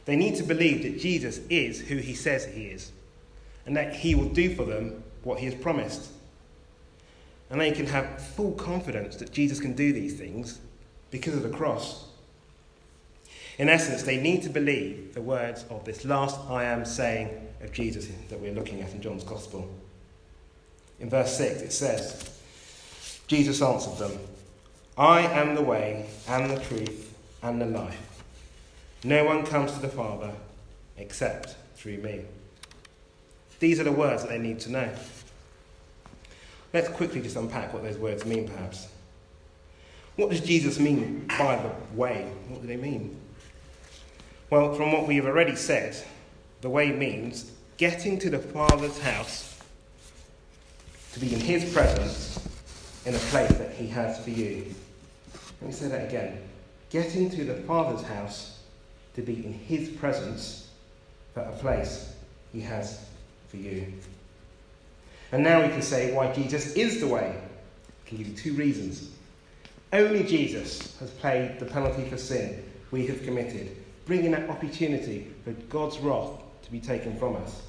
They 0.04 0.16
need 0.16 0.36
to 0.36 0.44
believe 0.44 0.84
that 0.84 1.00
Jesus 1.00 1.40
is 1.50 1.82
who 1.82 1.98
he 1.98 2.14
says 2.14 2.46
he 2.46 2.66
is, 2.68 2.92
and 3.66 3.76
that 3.76 3.96
he 3.96 4.14
will 4.14 4.30
do 4.30 4.54
for 4.54 4.64
them 4.64 5.04
what 5.24 5.40
he 5.40 5.46
has 5.46 5.56
promised. 5.56 6.10
And 7.50 7.60
they 7.60 7.72
can 7.72 7.88
have 7.88 8.22
full 8.22 8.52
confidence 8.54 9.16
that 9.18 9.32
Jesus 9.32 9.60
can 9.60 9.74
do 9.74 9.94
these 9.94 10.16
things 10.16 10.60
because 11.12 11.36
of 11.36 11.44
the 11.44 11.50
cross. 11.50 12.06
In 13.58 13.70
essence, 13.70 14.04
they 14.04 14.22
need 14.22 14.44
to 14.44 14.50
believe 14.50 15.14
the 15.14 15.22
words 15.22 15.64
of 15.70 15.86
this 15.86 16.04
last 16.04 16.38
I 16.50 16.66
am 16.66 16.84
saying 16.84 17.30
of 17.62 17.72
Jesus 17.72 18.08
that 18.30 18.40
we're 18.40 18.54
looking 18.54 18.82
at 18.82 18.92
in 18.92 19.02
John's 19.02 19.24
Gospel. 19.24 19.70
In 21.00 21.10
verse 21.10 21.38
6, 21.38 21.62
it 21.62 21.72
says, 21.72 22.35
Jesus 23.28 23.62
answered 23.62 23.98
them, 23.98 24.20
I 24.98 25.22
am 25.22 25.56
the 25.56 25.62
way 25.62 26.06
and 26.28 26.50
the 26.50 26.60
truth 26.64 27.18
and 27.42 27.60
the 27.60 27.66
life. 27.66 28.24
No 29.04 29.26
one 29.26 29.46
comes 29.46 29.74
to 29.74 29.80
the 29.80 29.90
Father 29.90 30.32
except 30.98 31.56
through 31.76 31.98
me. 31.98 32.22
These 33.60 33.80
are 33.80 33.84
the 33.84 33.92
words 33.92 34.24
that 34.24 34.30
they 34.30 34.40
need 34.40 34.60
to 34.62 34.72
know. 34.72 34.90
Let's 36.74 36.90
quickly 36.90 37.22
just 37.22 37.36
unpack 37.36 37.74
what 37.74 37.84
those 37.84 37.98
words 37.98 38.26
mean, 38.26 38.48
perhaps. 38.48 38.88
What 40.18 40.30
does 40.30 40.42
Jesus 40.42 40.80
mean 40.80 41.26
by 41.38 41.56
the 41.58 41.98
way? 41.98 42.32
What 42.50 42.62
do 42.62 42.68
they 42.68 42.78
mean? 42.78 43.20
Well, 44.50 44.76
from 44.76 44.92
what 44.92 45.08
we 45.08 45.16
have 45.16 45.26
already 45.26 45.56
said, 45.56 45.98
the 46.62 46.70
way 46.70 46.92
means 46.92 47.52
getting 47.78 48.20
to 48.20 48.30
the 48.30 48.40
Father's 48.40 49.00
house 49.00 49.60
to 51.14 51.20
be 51.20 51.34
in 51.34 51.40
His 51.40 51.74
presence 51.74 52.45
in 53.06 53.16
a 53.16 53.20
place 53.20 53.52
that 53.58 53.74
He 53.74 53.88
has 53.88 54.24
for 54.24 54.30
you. 54.30 54.74
Let 55.62 55.68
me 55.68 55.74
say 55.74 55.88
that 55.88 56.08
again. 56.08 56.40
Getting 56.90 57.30
to 57.32 57.44
the 57.44 57.56
Father's 57.56 58.04
house 58.04 58.60
to 59.16 59.22
be 59.22 59.46
in 59.46 59.54
His 59.54 59.90
presence 59.90 60.70
for 61.34 61.42
a 61.42 61.52
place 61.54 62.14
He 62.52 62.62
has 62.62 63.06
for 63.50 63.58
you. 63.58 63.94
And 65.32 65.44
now 65.44 65.62
we 65.62 65.70
can 65.70 65.82
say 65.82 66.14
why 66.14 66.32
Jesus 66.34 66.74
is 66.74 67.00
the 67.00 67.08
way. 67.08 67.36
I 67.36 68.10
can 68.10 68.18
give 68.18 68.28
you 68.28 68.36
two 68.36 68.54
reasons. 68.54 69.10
Only 69.92 70.24
Jesus 70.24 70.98
has 71.00 71.10
paid 71.12 71.60
the 71.60 71.66
penalty 71.66 72.08
for 72.10 72.18
sin 72.18 72.64
we 72.92 73.08
have 73.08 73.24
committed 73.24 73.76
bringing 74.06 74.32
that 74.32 74.50
opportunity 74.50 75.28
for 75.44 75.52
God's 75.70 75.98
wrath 76.00 76.30
to 76.64 76.72
be 76.72 76.80
taken 76.80 77.18
from 77.18 77.36
us. 77.36 77.62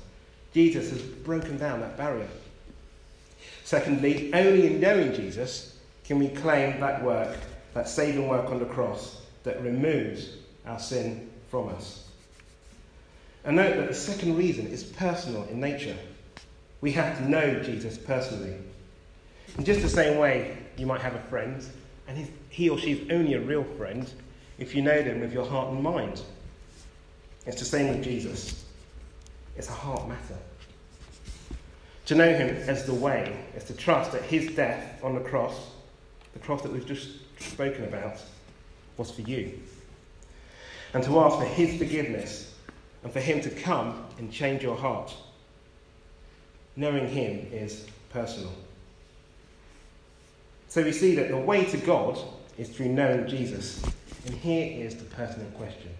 Jesus 0.52 0.90
has 0.90 1.02
broken 1.02 1.58
down 1.58 1.80
that 1.80 1.96
barrier. 1.96 2.28
Secondly, 3.66 4.32
only 4.32 4.68
in 4.68 4.78
knowing 4.78 5.12
Jesus 5.12 5.76
can 6.04 6.20
we 6.20 6.28
claim 6.28 6.78
that 6.78 7.02
work, 7.02 7.36
that 7.74 7.88
saving 7.88 8.28
work 8.28 8.48
on 8.48 8.60
the 8.60 8.64
cross 8.64 9.22
that 9.42 9.60
removes 9.60 10.36
our 10.66 10.78
sin 10.78 11.28
from 11.50 11.70
us. 11.70 12.08
And 13.44 13.56
note 13.56 13.74
that 13.74 13.88
the 13.88 13.94
second 13.94 14.36
reason 14.36 14.68
is 14.68 14.84
personal 14.84 15.42
in 15.48 15.58
nature. 15.58 15.96
We 16.80 16.92
have 16.92 17.18
to 17.18 17.28
know 17.28 17.60
Jesus 17.60 17.98
personally. 17.98 18.54
In 19.58 19.64
just 19.64 19.82
the 19.82 19.88
same 19.88 20.18
way 20.18 20.56
you 20.76 20.86
might 20.86 21.00
have 21.00 21.16
a 21.16 21.22
friend, 21.22 21.60
and 22.06 22.30
he 22.50 22.68
or 22.68 22.78
she 22.78 22.92
is 22.92 23.10
only 23.10 23.34
a 23.34 23.40
real 23.40 23.64
friend 23.76 24.08
if 24.58 24.76
you 24.76 24.82
know 24.82 25.02
them 25.02 25.18
with 25.18 25.32
your 25.32 25.44
heart 25.44 25.72
and 25.72 25.82
mind. 25.82 26.22
It's 27.46 27.58
the 27.58 27.64
same 27.64 27.88
with 27.88 28.04
Jesus. 28.04 28.64
It's 29.56 29.68
a 29.68 29.72
heart 29.72 30.06
matter. 30.08 30.38
To 32.06 32.14
know 32.14 32.32
him 32.32 32.56
as 32.68 32.86
the 32.86 32.94
way 32.94 33.36
is 33.56 33.64
to 33.64 33.74
trust 33.74 34.12
that 34.12 34.22
his 34.22 34.54
death 34.54 35.02
on 35.02 35.14
the 35.14 35.20
cross, 35.20 35.70
the 36.32 36.38
cross 36.38 36.62
that 36.62 36.72
we've 36.72 36.86
just 36.86 37.08
spoken 37.40 37.84
about, 37.84 38.20
was 38.96 39.10
for 39.10 39.22
you. 39.22 39.60
And 40.94 41.02
to 41.04 41.18
ask 41.18 41.36
for 41.36 41.44
his 41.44 41.76
forgiveness 41.76 42.54
and 43.02 43.12
for 43.12 43.20
him 43.20 43.40
to 43.40 43.50
come 43.50 44.04
and 44.18 44.32
change 44.32 44.62
your 44.62 44.76
heart. 44.76 45.14
Knowing 46.76 47.08
him 47.08 47.48
is 47.52 47.86
personal. 48.10 48.52
So 50.68 50.82
we 50.82 50.92
see 50.92 51.14
that 51.16 51.28
the 51.28 51.36
way 51.36 51.64
to 51.64 51.76
God 51.76 52.18
is 52.56 52.68
through 52.68 52.88
knowing 52.88 53.26
Jesus. 53.26 53.82
And 54.26 54.34
here 54.34 54.84
is 54.84 54.94
the 54.96 55.04
pertinent 55.04 55.54
question 55.56 55.90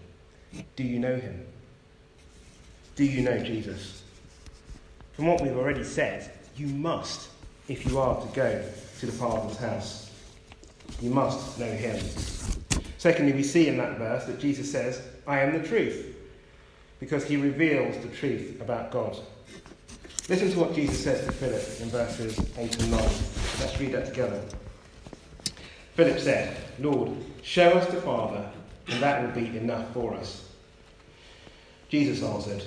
Do 0.75 0.83
you 0.83 0.99
know 0.99 1.15
him? 1.15 1.45
Do 2.95 3.03
you 3.03 3.23
know 3.23 3.39
Jesus? 3.43 4.03
From 5.17 5.25
what 5.25 5.41
we've 5.41 5.57
already 5.57 5.83
said, 5.83 6.31
you 6.55 6.67
must, 6.67 7.29
if 7.67 7.87
you 7.87 7.97
are 7.97 8.21
to 8.21 8.27
go 8.35 8.63
to 8.99 9.05
the 9.07 9.11
Father's 9.11 9.57
house, 9.57 10.11
you 11.01 11.09
must 11.09 11.59
know 11.59 11.65
him. 11.65 11.99
Secondly, 12.99 13.33
we 13.33 13.41
see 13.41 13.67
in 13.67 13.77
that 13.77 13.97
verse 13.97 14.25
that 14.25 14.39
Jesus 14.39 14.71
says, 14.71 15.01
I 15.25 15.39
am 15.39 15.59
the 15.59 15.67
truth, 15.67 16.15
because 16.99 17.25
he 17.25 17.35
reveals 17.35 17.97
the 17.97 18.15
truth 18.15 18.61
about 18.61 18.91
God. 18.91 19.17
Listen 20.29 20.51
to 20.51 20.59
what 20.59 20.75
Jesus 20.75 21.03
says 21.03 21.25
to 21.25 21.31
Philip 21.31 21.81
in 21.81 21.89
verses 21.89 22.39
8 22.55 22.79
and 22.79 22.91
9. 22.91 23.01
Let's 23.01 23.79
read 23.79 23.93
that 23.93 24.05
together. 24.05 24.39
Philip 25.95 26.19
said, 26.19 26.57
Lord, 26.77 27.17
show 27.41 27.71
us 27.71 27.91
the 27.91 28.01
Father, 28.01 28.47
and 28.89 29.01
that 29.01 29.23
will 29.23 29.41
be 29.41 29.57
enough 29.57 29.91
for 29.93 30.13
us. 30.13 30.47
Jesus 31.89 32.21
answered, 32.21 32.63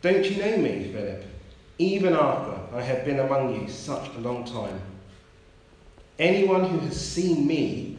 Don't 0.00 0.28
you 0.28 0.42
know 0.42 0.56
me, 0.56 0.90
Philip, 0.92 1.26
even 1.78 2.14
after 2.14 2.76
I 2.76 2.82
have 2.82 3.04
been 3.04 3.20
among 3.20 3.60
you 3.60 3.68
such 3.68 4.08
a 4.16 4.20
long 4.20 4.44
time? 4.44 4.80
Anyone 6.18 6.64
who 6.64 6.78
has 6.80 7.00
seen 7.00 7.46
me 7.46 7.98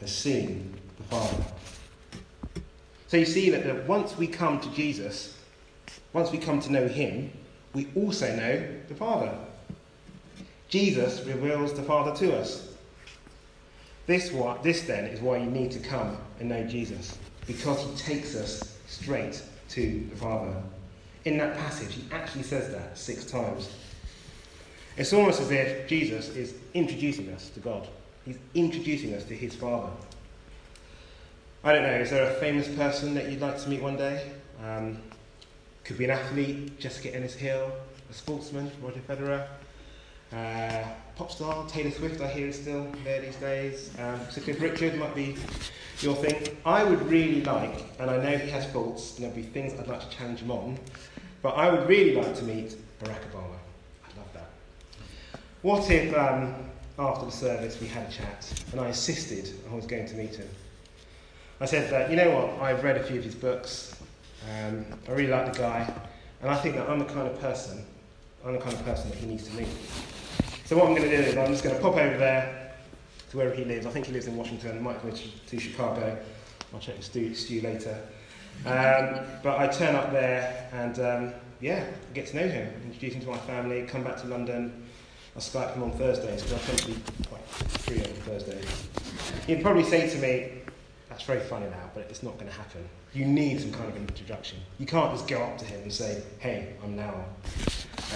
has 0.00 0.12
seen 0.12 0.74
the 0.96 1.02
Father. 1.04 1.44
So 3.08 3.16
you 3.16 3.26
see 3.26 3.50
that 3.50 3.86
once 3.86 4.16
we 4.16 4.26
come 4.26 4.60
to 4.60 4.70
Jesus, 4.70 5.36
once 6.12 6.30
we 6.30 6.38
come 6.38 6.60
to 6.60 6.72
know 6.72 6.88
him, 6.88 7.32
we 7.74 7.88
also 7.94 8.34
know 8.34 8.68
the 8.88 8.94
Father. 8.94 9.34
Jesus 10.68 11.24
reveals 11.26 11.74
the 11.74 11.82
Father 11.82 12.14
to 12.16 12.36
us. 12.36 12.68
This, 14.06 14.32
what, 14.32 14.62
this 14.62 14.82
then 14.82 15.04
is 15.04 15.20
why 15.20 15.38
you 15.38 15.46
need 15.46 15.70
to 15.72 15.78
come 15.78 16.16
and 16.40 16.48
know 16.48 16.64
Jesus, 16.64 17.18
because 17.46 17.82
he 17.84 17.94
takes 17.96 18.34
us 18.34 18.78
straight 18.86 19.42
to 19.70 20.06
the 20.10 20.16
Father. 20.16 20.54
In 21.24 21.38
that 21.38 21.56
passage, 21.56 21.94
he 21.94 22.04
actually 22.10 22.42
says 22.42 22.72
that 22.72 22.98
six 22.98 23.24
times. 23.24 23.70
It's 24.96 25.12
almost 25.12 25.40
as 25.40 25.50
if 25.50 25.88
Jesus 25.88 26.28
is 26.36 26.54
introducing 26.74 27.32
us 27.32 27.48
to 27.50 27.60
God. 27.60 27.88
He's 28.24 28.38
introducing 28.54 29.14
us 29.14 29.24
to 29.24 29.34
his 29.34 29.54
Father. 29.54 29.90
I 31.64 31.72
don't 31.72 31.82
know, 31.82 31.94
is 31.94 32.10
there 32.10 32.30
a 32.30 32.34
famous 32.34 32.68
person 32.68 33.14
that 33.14 33.30
you'd 33.30 33.40
like 33.40 33.58
to 33.58 33.68
meet 33.68 33.80
one 33.80 33.96
day? 33.96 34.32
Um, 34.64 34.98
could 35.84 35.96
be 35.96 36.04
an 36.04 36.10
athlete, 36.10 36.78
Jessica 36.78 37.14
Ennis 37.14 37.34
Hill, 37.34 37.72
a 38.10 38.12
sportsman, 38.12 38.70
Roger 38.82 39.00
Federer, 39.08 39.46
uh, 40.34 40.84
pop 41.16 41.30
star, 41.30 41.66
Taylor 41.68 41.90
Swift, 41.90 42.20
I 42.20 42.28
hear 42.28 42.48
is 42.48 42.60
still 42.60 42.86
there 43.04 43.20
these 43.20 43.36
days. 43.36 43.90
Um, 43.98 44.20
so 44.30 44.40
Cliff 44.40 44.60
Richard 44.60 44.96
might 44.96 45.14
be 45.14 45.36
your 46.00 46.14
thing. 46.16 46.56
I 46.64 46.84
would 46.84 47.02
really 47.08 47.42
like, 47.42 47.84
and 47.98 48.10
I 48.10 48.16
know 48.16 48.36
he 48.36 48.50
has 48.50 48.64
faults, 48.66 49.14
and 49.14 49.24
there'll 49.24 49.36
be 49.36 49.42
things 49.42 49.78
I'd 49.78 49.86
like 49.86 50.08
to 50.08 50.16
challenge 50.16 50.40
him 50.40 50.50
on, 50.50 50.78
but 51.42 51.50
I 51.50 51.70
would 51.70 51.88
really 51.88 52.14
like 52.14 52.34
to 52.36 52.44
meet 52.44 52.76
Barack 53.00 53.20
Obama. 53.30 53.56
I'd 54.06 54.16
love 54.16 54.32
that. 54.34 54.50
What 55.62 55.90
if, 55.90 56.14
um, 56.16 56.54
after 56.98 57.26
the 57.26 57.32
service, 57.32 57.80
we 57.80 57.86
had 57.86 58.08
a 58.08 58.10
chat, 58.10 58.64
and 58.72 58.80
I 58.80 58.88
insisted 58.88 59.50
I 59.70 59.74
was 59.74 59.86
going 59.86 60.06
to 60.06 60.14
meet 60.14 60.36
him? 60.36 60.48
I 61.60 61.66
said 61.66 61.90
that, 61.90 62.10
you 62.10 62.16
know 62.16 62.30
what, 62.30 62.62
I've 62.62 62.82
read 62.82 62.96
a 62.96 63.04
few 63.04 63.18
of 63.18 63.24
his 63.24 63.34
books, 63.34 63.94
um, 64.50 64.84
I 65.06 65.12
really 65.12 65.30
like 65.30 65.52
the 65.52 65.58
guy, 65.58 65.92
and 66.40 66.50
I 66.50 66.56
think 66.56 66.74
that 66.74 66.88
I'm 66.88 66.98
the 66.98 67.04
kind 67.04 67.28
of 67.28 67.38
person, 67.40 67.84
I'm 68.44 68.54
the 68.54 68.58
kind 68.58 68.74
of 68.74 68.84
person 68.84 69.10
that 69.10 69.18
he 69.18 69.26
needs 69.26 69.46
to 69.46 69.54
meet. 69.54 69.68
So 70.72 70.78
what 70.78 70.86
I'm 70.86 70.94
going 70.94 71.10
to 71.10 71.14
do 71.14 71.22
is 71.22 71.36
I'm 71.36 71.52
just 71.52 71.62
going 71.62 71.76
to 71.76 71.82
pop 71.82 71.96
over 71.96 72.16
there 72.16 72.72
to 73.28 73.36
wherever 73.36 73.54
he 73.54 73.62
lives. 73.62 73.84
I 73.84 73.90
think 73.90 74.06
he 74.06 74.12
lives 74.14 74.26
in 74.26 74.34
Washington. 74.38 74.78
I 74.78 74.80
might 74.80 75.02
go 75.02 75.10
to, 75.10 75.60
Chicago. 75.60 76.16
I'll 76.72 76.80
check 76.80 76.96
with 76.96 77.04
Stu, 77.04 77.34
Stu 77.34 77.60
later. 77.60 77.94
Um, 78.64 79.20
but 79.42 79.58
I 79.58 79.66
turn 79.66 79.94
up 79.94 80.12
there 80.12 80.70
and 80.72 80.98
um, 80.98 81.34
yeah, 81.60 81.84
get 82.14 82.28
to 82.28 82.36
know 82.36 82.48
him, 82.48 82.72
introduce 82.86 83.12
him 83.12 83.20
to 83.20 83.28
my 83.28 83.36
family, 83.36 83.82
come 83.82 84.02
back 84.02 84.16
to 84.22 84.26
London. 84.28 84.86
I'll 85.36 85.42
Skype 85.42 85.74
him 85.74 85.82
on 85.82 85.92
Thursdays 85.92 86.42
because 86.42 86.54
I 86.54 86.66
tend 86.66 86.78
to 86.78 86.86
be 86.86 87.24
quite 87.28 87.46
free 87.46 87.98
on 87.98 88.04
Thursdays. 88.22 88.88
He'd 89.46 89.60
probably 89.60 89.84
say 89.84 90.08
to 90.08 90.18
me, 90.20 90.62
that's 91.10 91.24
very 91.24 91.40
funny 91.40 91.66
now, 91.66 91.90
but 91.94 92.04
it's 92.08 92.22
not 92.22 92.38
going 92.38 92.50
to 92.50 92.56
happen. 92.56 92.88
You 93.12 93.26
need 93.26 93.60
some 93.60 93.72
kind 93.72 93.90
of 93.90 93.96
introduction. 93.96 94.56
You 94.78 94.86
can't 94.86 95.12
just 95.12 95.28
go 95.28 95.42
up 95.42 95.58
to 95.58 95.66
him 95.66 95.82
and 95.82 95.92
say, 95.92 96.22
hey, 96.38 96.76
I'm 96.82 96.96
now. 96.96 97.26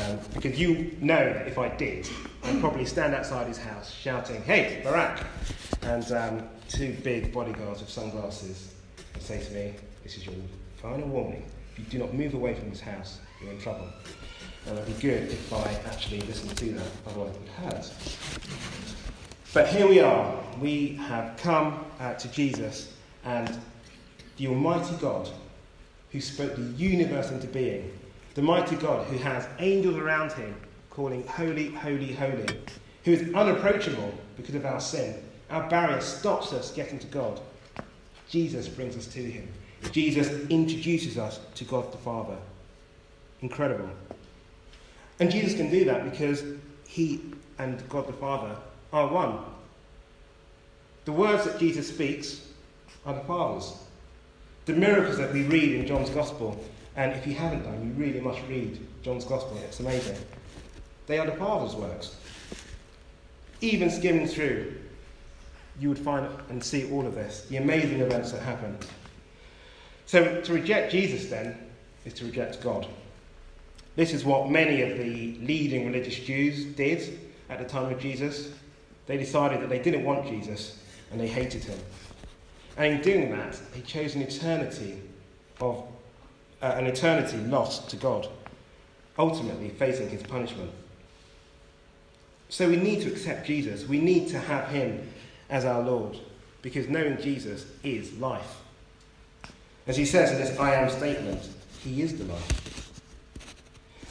Um, 0.04 0.18
because 0.34 0.58
you 0.58 0.96
know 1.00 1.32
that 1.32 1.48
if 1.48 1.58
I 1.58 1.68
did, 1.68 2.08
I'd 2.44 2.60
probably 2.60 2.84
stand 2.84 3.14
outside 3.14 3.46
his 3.46 3.58
house 3.58 3.92
shouting, 3.92 4.42
Hey, 4.42 4.82
Barack! 4.84 5.24
And 5.82 6.12
um, 6.12 6.48
two 6.68 6.96
big 7.02 7.32
bodyguards 7.32 7.80
with 7.80 7.90
sunglasses 7.90 8.74
would 9.14 9.22
say 9.22 9.42
to 9.42 9.50
me, 9.52 9.74
This 10.02 10.16
is 10.16 10.26
your 10.26 10.34
final 10.76 11.08
warning. 11.08 11.44
If 11.72 11.78
you 11.78 11.84
do 11.84 11.98
not 11.98 12.14
move 12.14 12.34
away 12.34 12.54
from 12.54 12.70
this 12.70 12.80
house, 12.80 13.20
you're 13.40 13.52
in 13.52 13.60
trouble. 13.60 13.88
And 14.66 14.78
it'd 14.78 14.94
be 14.96 15.00
good 15.00 15.30
if 15.30 15.52
I 15.52 15.72
actually 15.86 16.20
listened 16.22 16.56
to 16.58 16.72
that, 16.72 16.86
otherwise 17.06 17.34
it 17.34 17.40
would 17.40 17.72
hurt. 17.72 17.92
But 19.54 19.68
here 19.68 19.88
we 19.88 20.00
are. 20.00 20.38
We 20.60 20.96
have 20.96 21.36
come 21.38 21.84
uh, 22.00 22.14
to 22.14 22.28
Jesus 22.28 22.92
and 23.24 23.58
the 24.36 24.48
Almighty 24.48 24.96
God 24.96 25.30
who 26.10 26.20
spoke 26.20 26.56
the 26.56 26.62
universe 26.62 27.30
into 27.30 27.46
being 27.46 27.90
the 28.36 28.42
mighty 28.42 28.76
God 28.76 29.06
who 29.06 29.16
has 29.16 29.48
angels 29.60 29.96
around 29.96 30.30
him 30.32 30.54
calling, 30.90 31.26
Holy, 31.26 31.70
holy, 31.70 32.12
holy, 32.12 32.46
who 33.04 33.12
is 33.12 33.34
unapproachable 33.34 34.12
because 34.36 34.54
of 34.54 34.66
our 34.66 34.78
sin. 34.78 35.16
Our 35.48 35.66
barrier 35.70 36.02
stops 36.02 36.52
us 36.52 36.70
getting 36.70 36.98
to 36.98 37.06
God. 37.06 37.40
Jesus 38.28 38.68
brings 38.68 38.94
us 38.94 39.06
to 39.06 39.20
him. 39.20 39.48
Jesus 39.90 40.28
introduces 40.50 41.16
us 41.16 41.40
to 41.54 41.64
God 41.64 41.90
the 41.90 41.96
Father. 41.98 42.36
Incredible. 43.40 43.88
And 45.18 45.30
Jesus 45.30 45.54
can 45.54 45.70
do 45.70 45.86
that 45.86 46.04
because 46.10 46.44
he 46.86 47.22
and 47.58 47.88
God 47.88 48.06
the 48.06 48.12
Father 48.12 48.54
are 48.92 49.08
one. 49.08 49.38
The 51.06 51.12
words 51.12 51.44
that 51.46 51.58
Jesus 51.58 51.88
speaks 51.88 52.48
are 53.06 53.14
the 53.14 53.20
Father's. 53.20 53.72
The 54.66 54.74
miracles 54.74 55.16
that 55.16 55.32
we 55.32 55.44
read 55.44 55.76
in 55.76 55.86
John's 55.86 56.10
Gospel, 56.10 56.62
and 56.96 57.12
if 57.12 57.26
you 57.26 57.34
haven't 57.34 57.62
done, 57.62 57.84
you 57.84 57.92
really 58.02 58.20
must 58.20 58.40
read 58.48 58.80
John's 59.02 59.24
Gospel, 59.24 59.58
it's 59.64 59.80
amazing. 59.80 60.16
They 61.06 61.18
are 61.18 61.26
the 61.26 61.36
Father's 61.36 61.74
works. 61.74 62.16
Even 63.60 63.90
skimming 63.90 64.26
through, 64.26 64.74
you 65.78 65.88
would 65.88 65.98
find 65.98 66.28
and 66.48 66.62
see 66.62 66.90
all 66.90 67.06
of 67.06 67.14
this, 67.14 67.46
the 67.48 67.58
amazing 67.58 68.00
events 68.00 68.32
that 68.32 68.42
happened. 68.42 68.86
So 70.06 70.40
to 70.40 70.52
reject 70.52 70.90
Jesus 70.90 71.28
then 71.28 71.58
is 72.04 72.14
to 72.14 72.24
reject 72.24 72.62
God. 72.62 72.86
This 73.94 74.12
is 74.12 74.24
what 74.24 74.50
many 74.50 74.82
of 74.82 74.96
the 74.98 75.36
leading 75.40 75.86
religious 75.86 76.18
Jews 76.18 76.64
did 76.64 77.18
at 77.48 77.58
the 77.58 77.64
time 77.64 77.92
of 77.92 78.00
Jesus. 78.00 78.50
They 79.06 79.16
decided 79.16 79.60
that 79.60 79.68
they 79.68 79.78
didn't 79.78 80.04
want 80.04 80.26
Jesus 80.26 80.78
and 81.10 81.20
they 81.20 81.28
hated 81.28 81.64
him. 81.64 81.78
And 82.76 82.94
in 82.94 83.00
doing 83.02 83.30
that, 83.30 83.58
they 83.74 83.80
chose 83.80 84.14
an 84.14 84.22
eternity 84.22 85.00
of 85.60 85.86
uh, 86.66 86.74
an 86.78 86.86
eternity 86.86 87.36
lost 87.38 87.88
to 87.90 87.96
God, 87.96 88.28
ultimately 89.18 89.68
facing 89.68 90.08
his 90.08 90.22
punishment. 90.22 90.70
So 92.48 92.68
we 92.68 92.76
need 92.76 93.02
to 93.02 93.08
accept 93.08 93.46
Jesus. 93.46 93.86
We 93.86 94.00
need 94.00 94.28
to 94.28 94.38
have 94.38 94.68
him 94.68 95.08
as 95.48 95.64
our 95.64 95.82
Lord 95.82 96.18
because 96.62 96.88
knowing 96.88 97.20
Jesus 97.20 97.66
is 97.84 98.12
life. 98.18 98.56
As 99.86 99.96
he 99.96 100.04
says 100.04 100.32
in 100.32 100.38
this 100.38 100.58
I 100.58 100.74
am 100.74 100.90
statement, 100.90 101.48
he 101.80 102.02
is 102.02 102.18
the 102.18 102.24
life. 102.24 102.92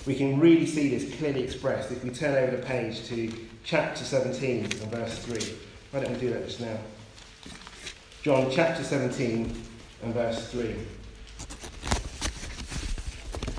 We 0.06 0.16
can 0.16 0.40
really 0.40 0.66
see 0.66 0.90
this 0.90 1.18
clearly 1.18 1.44
expressed 1.44 1.92
if 1.92 2.04
we 2.04 2.12
turn 2.12 2.36
over 2.36 2.56
the 2.56 2.64
page 2.64 3.06
to 3.08 3.34
chapter 3.64 4.04
17 4.04 4.64
and 4.64 4.92
verse 4.92 5.18
3. 5.26 5.58
Why 5.92 6.00
don't 6.02 6.14
we 6.14 6.20
do 6.20 6.30
that 6.32 6.46
just 6.46 6.62
now? 6.62 6.78
John 8.22 8.50
chapter 8.50 8.84
17 8.84 9.64
and 10.04 10.14
verse 10.14 10.50
3. 10.52 10.76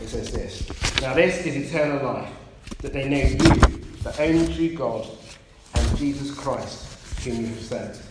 It 0.06 0.10
says 0.10 0.30
this 0.30 1.00
Now, 1.02 1.14
this 1.14 1.44
is 1.44 1.56
eternal 1.56 2.04
life, 2.04 2.32
that 2.80 2.92
they 2.92 3.08
know 3.08 3.16
you, 3.16 3.36
the 4.04 4.14
only 4.20 4.54
true 4.54 4.76
God, 4.76 5.08
and 5.74 5.98
Jesus 5.98 6.32
Christ, 6.32 7.24
whom 7.24 7.40
you 7.40 7.46
have 7.48 7.60
sent. 7.60 8.02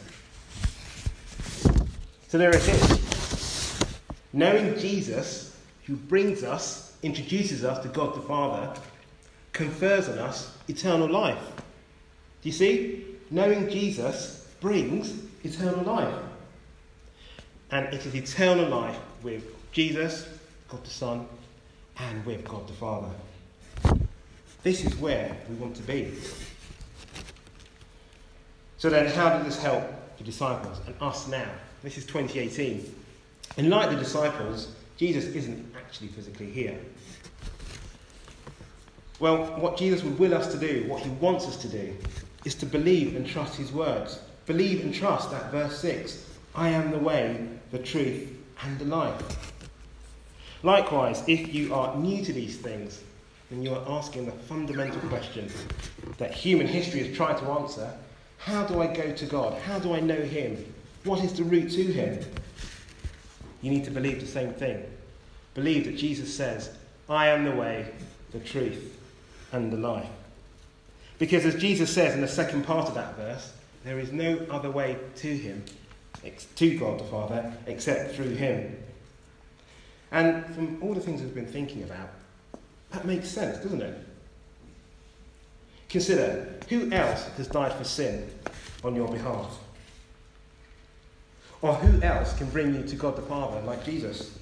So 2.28 2.38
there 2.38 2.50
it 2.50 2.68
is. 2.68 3.86
Knowing 4.34 4.78
Jesus, 4.78 5.56
who 5.86 5.96
brings 5.96 6.44
us, 6.44 6.98
introduces 7.02 7.64
us 7.64 7.82
to 7.84 7.88
God 7.88 8.14
the 8.14 8.22
Father, 8.22 8.78
confers 9.54 10.10
on 10.10 10.18
us 10.18 10.54
eternal 10.68 11.10
life. 11.10 11.40
Do 12.42 12.50
you 12.50 12.52
see? 12.52 13.06
Knowing 13.32 13.70
Jesus 13.70 14.46
brings 14.60 15.18
eternal 15.46 15.86
life. 15.86 16.14
And 17.72 17.86
it 17.94 18.06
is 18.06 18.14
eternal 18.14 18.68
life 18.68 19.00
with 19.24 19.46
Jesus, 19.72 20.28
God 20.68 20.84
the 20.84 20.90
Son, 20.90 21.26
and 22.00 22.26
with 22.26 22.44
God 22.44 22.68
the 22.68 22.74
Father. 22.74 23.10
This 24.64 24.84
is 24.84 24.96
where 24.98 25.36
we 25.50 25.56
want 25.56 25.76
to 25.76 25.84
be. 25.84 26.12
So 28.78 28.90
then, 28.90 29.08
how 29.08 29.38
did 29.38 29.46
this 29.46 29.62
help 29.62 29.84
the 30.18 30.24
disciples 30.24 30.80
and 30.88 30.96
us 31.02 31.28
now? 31.28 31.50
This 31.84 31.98
is 31.98 32.06
2018. 32.06 32.94
And 33.58 33.70
like 33.70 33.90
the 33.90 33.96
disciples, 33.96 34.74
Jesus 34.98 35.26
isn't 35.26 35.74
actually 35.78 36.08
physically 36.10 36.50
here. 36.50 36.78
Well, 39.20 39.46
what 39.60 39.78
Jesus 39.78 40.04
would 40.04 40.20
will 40.20 40.34
us 40.34 40.52
to 40.52 40.58
do, 40.58 40.86
what 40.88 41.02
he 41.02 41.10
wants 41.12 41.46
us 41.46 41.58
to 41.58 41.70
do, 41.70 41.96
is 42.44 42.56
to 42.56 42.66
believe 42.66 43.16
and 43.16 43.26
trust 43.26 43.56
his 43.56 43.72
words. 43.72 44.20
Believe 44.46 44.84
and 44.84 44.94
trust 44.94 45.32
that 45.32 45.52
verse 45.52 45.80
6 45.80 46.30
I 46.54 46.70
am 46.70 46.92
the 46.92 47.00
way, 47.00 47.48
the 47.72 47.80
truth, 47.80 48.30
and 48.64 48.80
the 48.80 48.86
life. 48.86 49.54
Likewise, 50.66 51.24
if 51.28 51.54
you 51.54 51.76
are 51.76 51.96
new 51.96 52.26
to 52.26 52.34
these 52.34 52.58
things, 52.58 53.00
then 53.52 53.62
you 53.62 53.72
are 53.72 53.86
asking 53.88 54.26
the 54.26 54.32
fundamental 54.32 55.00
question 55.10 55.48
that 56.18 56.34
human 56.34 56.66
history 56.66 57.04
has 57.06 57.16
tried 57.16 57.38
to 57.38 57.46
answer 57.52 57.94
how 58.40 58.66
do 58.66 58.82
I 58.82 58.88
go 58.88 59.12
to 59.12 59.26
God? 59.28 59.62
How 59.62 59.78
do 59.78 59.94
I 59.94 60.00
know 60.00 60.20
Him? 60.20 60.74
What 61.04 61.24
is 61.24 61.34
the 61.34 61.44
route 61.44 61.70
to 61.74 61.84
Him? 61.84 62.20
You 63.62 63.70
need 63.70 63.84
to 63.84 63.92
believe 63.92 64.20
the 64.20 64.26
same 64.26 64.54
thing. 64.54 64.84
Believe 65.54 65.86
that 65.86 65.98
Jesus 65.98 66.36
says, 66.36 66.76
I 67.08 67.28
am 67.28 67.46
the 67.46 67.52
way, 67.52 67.86
the 68.32 68.40
truth, 68.40 69.00
and 69.52 69.72
the 69.72 69.78
life. 69.78 70.10
Because 71.20 71.46
as 71.46 71.62
Jesus 71.62 71.94
says 71.94 72.16
in 72.16 72.22
the 72.22 72.28
second 72.28 72.66
part 72.66 72.88
of 72.88 72.96
that 72.96 73.16
verse, 73.16 73.54
there 73.84 74.00
is 74.00 74.12
no 74.12 74.44
other 74.50 74.72
way 74.72 74.98
to 75.18 75.38
Him, 75.38 75.64
to 76.56 76.80
God 76.80 77.02
the 77.02 77.04
Father, 77.04 77.54
except 77.68 78.16
through 78.16 78.32
Him. 78.32 78.76
And 80.12 80.46
from 80.54 80.82
all 80.82 80.94
the 80.94 81.02
things 81.02 81.22
we've 81.22 81.36
been 81.36 81.46
thinking 81.46 81.84
about, 81.84 82.10
that 82.92 83.06
makes 83.06 83.28
sense, 83.28 83.58
doesn't 83.58 83.82
it? 83.82 83.98
Consider 85.90 86.54
who 86.70 86.92
else 86.92 87.28
has 87.38 87.48
died 87.48 87.74
for 87.74 87.84
sin 87.84 88.30
on 88.84 88.96
your 88.96 89.08
behalf? 89.08 89.58
Or 91.62 91.74
who 91.74 92.02
else 92.02 92.38
can 92.38 92.50
bring 92.50 92.76
you 92.76 92.84
to 92.84 92.96
God 92.96 93.16
the 93.16 93.22
Father 93.22 93.60
like 93.62 93.84
Jesus? 93.84 94.38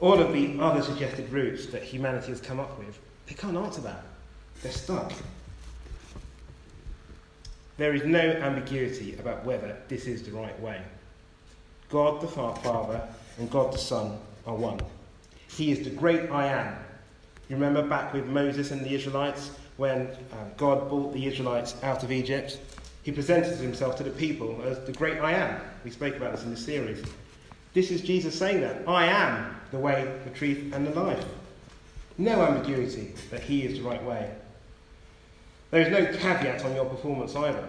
All 0.00 0.20
of 0.20 0.32
the 0.32 0.58
other 0.60 0.82
suggested 0.82 1.30
routes 1.30 1.66
that 1.66 1.82
humanity 1.82 2.28
has 2.28 2.40
come 2.40 2.58
up 2.58 2.78
with, 2.78 2.98
they 3.26 3.34
can't 3.34 3.56
answer 3.56 3.80
that. 3.82 4.04
They're 4.62 4.72
stuck. 4.72 5.12
There 7.76 7.94
is 7.94 8.04
no 8.04 8.18
ambiguity 8.18 9.16
about 9.18 9.44
whether 9.44 9.76
this 9.88 10.06
is 10.06 10.22
the 10.22 10.32
right 10.32 10.58
way. 10.60 10.80
God 11.88 12.20
the 12.20 12.28
Father 12.28 13.02
and 13.38 13.50
God 13.50 13.72
the 13.72 13.78
Son 13.78 14.18
are 14.46 14.54
one. 14.54 14.80
He 15.48 15.70
is 15.70 15.84
the 15.84 15.90
great 15.90 16.30
I 16.30 16.46
am. 16.46 16.74
You 17.48 17.56
remember 17.56 17.86
back 17.86 18.12
with 18.12 18.26
Moses 18.26 18.70
and 18.70 18.84
the 18.84 18.94
Israelites 18.94 19.50
when 19.76 20.08
um, 20.32 20.50
God 20.56 20.88
brought 20.88 21.12
the 21.12 21.26
Israelites 21.26 21.74
out 21.82 22.02
of 22.02 22.10
Egypt? 22.10 22.58
He 23.02 23.12
presented 23.12 23.58
himself 23.58 23.96
to 23.96 24.02
the 24.02 24.10
people 24.10 24.62
as 24.64 24.78
the 24.84 24.92
great 24.92 25.18
I 25.18 25.32
am. 25.32 25.60
We 25.84 25.90
spoke 25.90 26.16
about 26.16 26.32
this 26.32 26.44
in 26.44 26.50
this 26.50 26.64
series. 26.64 27.04
This 27.74 27.90
is 27.90 28.00
Jesus 28.00 28.38
saying 28.38 28.60
that 28.60 28.86
I 28.88 29.06
am 29.06 29.56
the 29.70 29.78
way, 29.78 30.10
the 30.24 30.30
truth, 30.30 30.72
and 30.72 30.86
the 30.86 30.98
life. 30.98 31.24
No 32.18 32.42
ambiguity 32.42 33.14
that 33.30 33.42
he 33.42 33.62
is 33.62 33.78
the 33.78 33.84
right 33.84 34.02
way. 34.04 34.30
There 35.70 35.80
is 35.80 35.88
no 35.88 36.04
caveat 36.18 36.64
on 36.64 36.74
your 36.74 36.84
performance 36.84 37.34
either. 37.34 37.66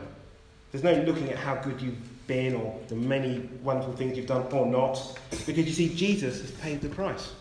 There's 0.71 0.83
no 0.83 0.93
looking 1.03 1.29
at 1.29 1.37
how 1.37 1.55
good 1.55 1.81
you've 1.81 1.97
been 2.27 2.55
or 2.55 2.79
the 2.87 2.95
many 2.95 3.49
wonderful 3.61 3.93
things 3.93 4.17
you've 4.17 4.27
done 4.27 4.45
or 4.51 4.65
not, 4.65 5.19
because 5.45 5.65
you 5.65 5.73
see, 5.73 5.93
Jesus 5.93 6.41
has 6.41 6.51
paid 6.51 6.81
the 6.81 6.89
price. 6.89 7.31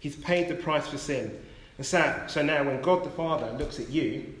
He's 0.00 0.16
paid 0.16 0.48
the 0.48 0.54
price 0.54 0.86
for 0.88 0.98
sin. 0.98 1.38
And 1.76 1.86
so, 1.86 2.22
so 2.26 2.42
now, 2.42 2.64
when 2.64 2.80
God 2.80 3.04
the 3.04 3.10
Father 3.10 3.50
looks 3.52 3.78
at 3.78 3.88
you, 3.88 4.34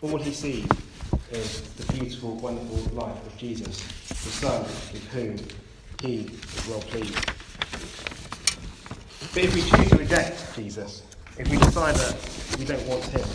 all 0.00 0.18
he 0.18 0.32
sees 0.32 0.66
is 1.30 1.62
the 1.74 1.92
beautiful, 1.92 2.36
wonderful 2.36 2.78
life 2.96 3.26
of 3.26 3.36
Jesus, 3.36 3.82
the 4.08 4.14
Son 4.14 4.62
with 4.62 5.06
whom 5.12 5.36
he 6.02 6.26
is 6.26 6.68
well 6.68 6.80
pleased. 6.80 7.14
But 9.34 9.44
if 9.44 9.54
we 9.54 9.62
choose 9.62 9.90
to 9.90 9.96
reject 9.96 10.54
Jesus, 10.54 11.02
if 11.38 11.48
we 11.48 11.56
decide 11.56 11.94
that 11.94 12.56
we 12.58 12.64
don't 12.64 12.86
want 12.86 13.04
him, 13.04 13.28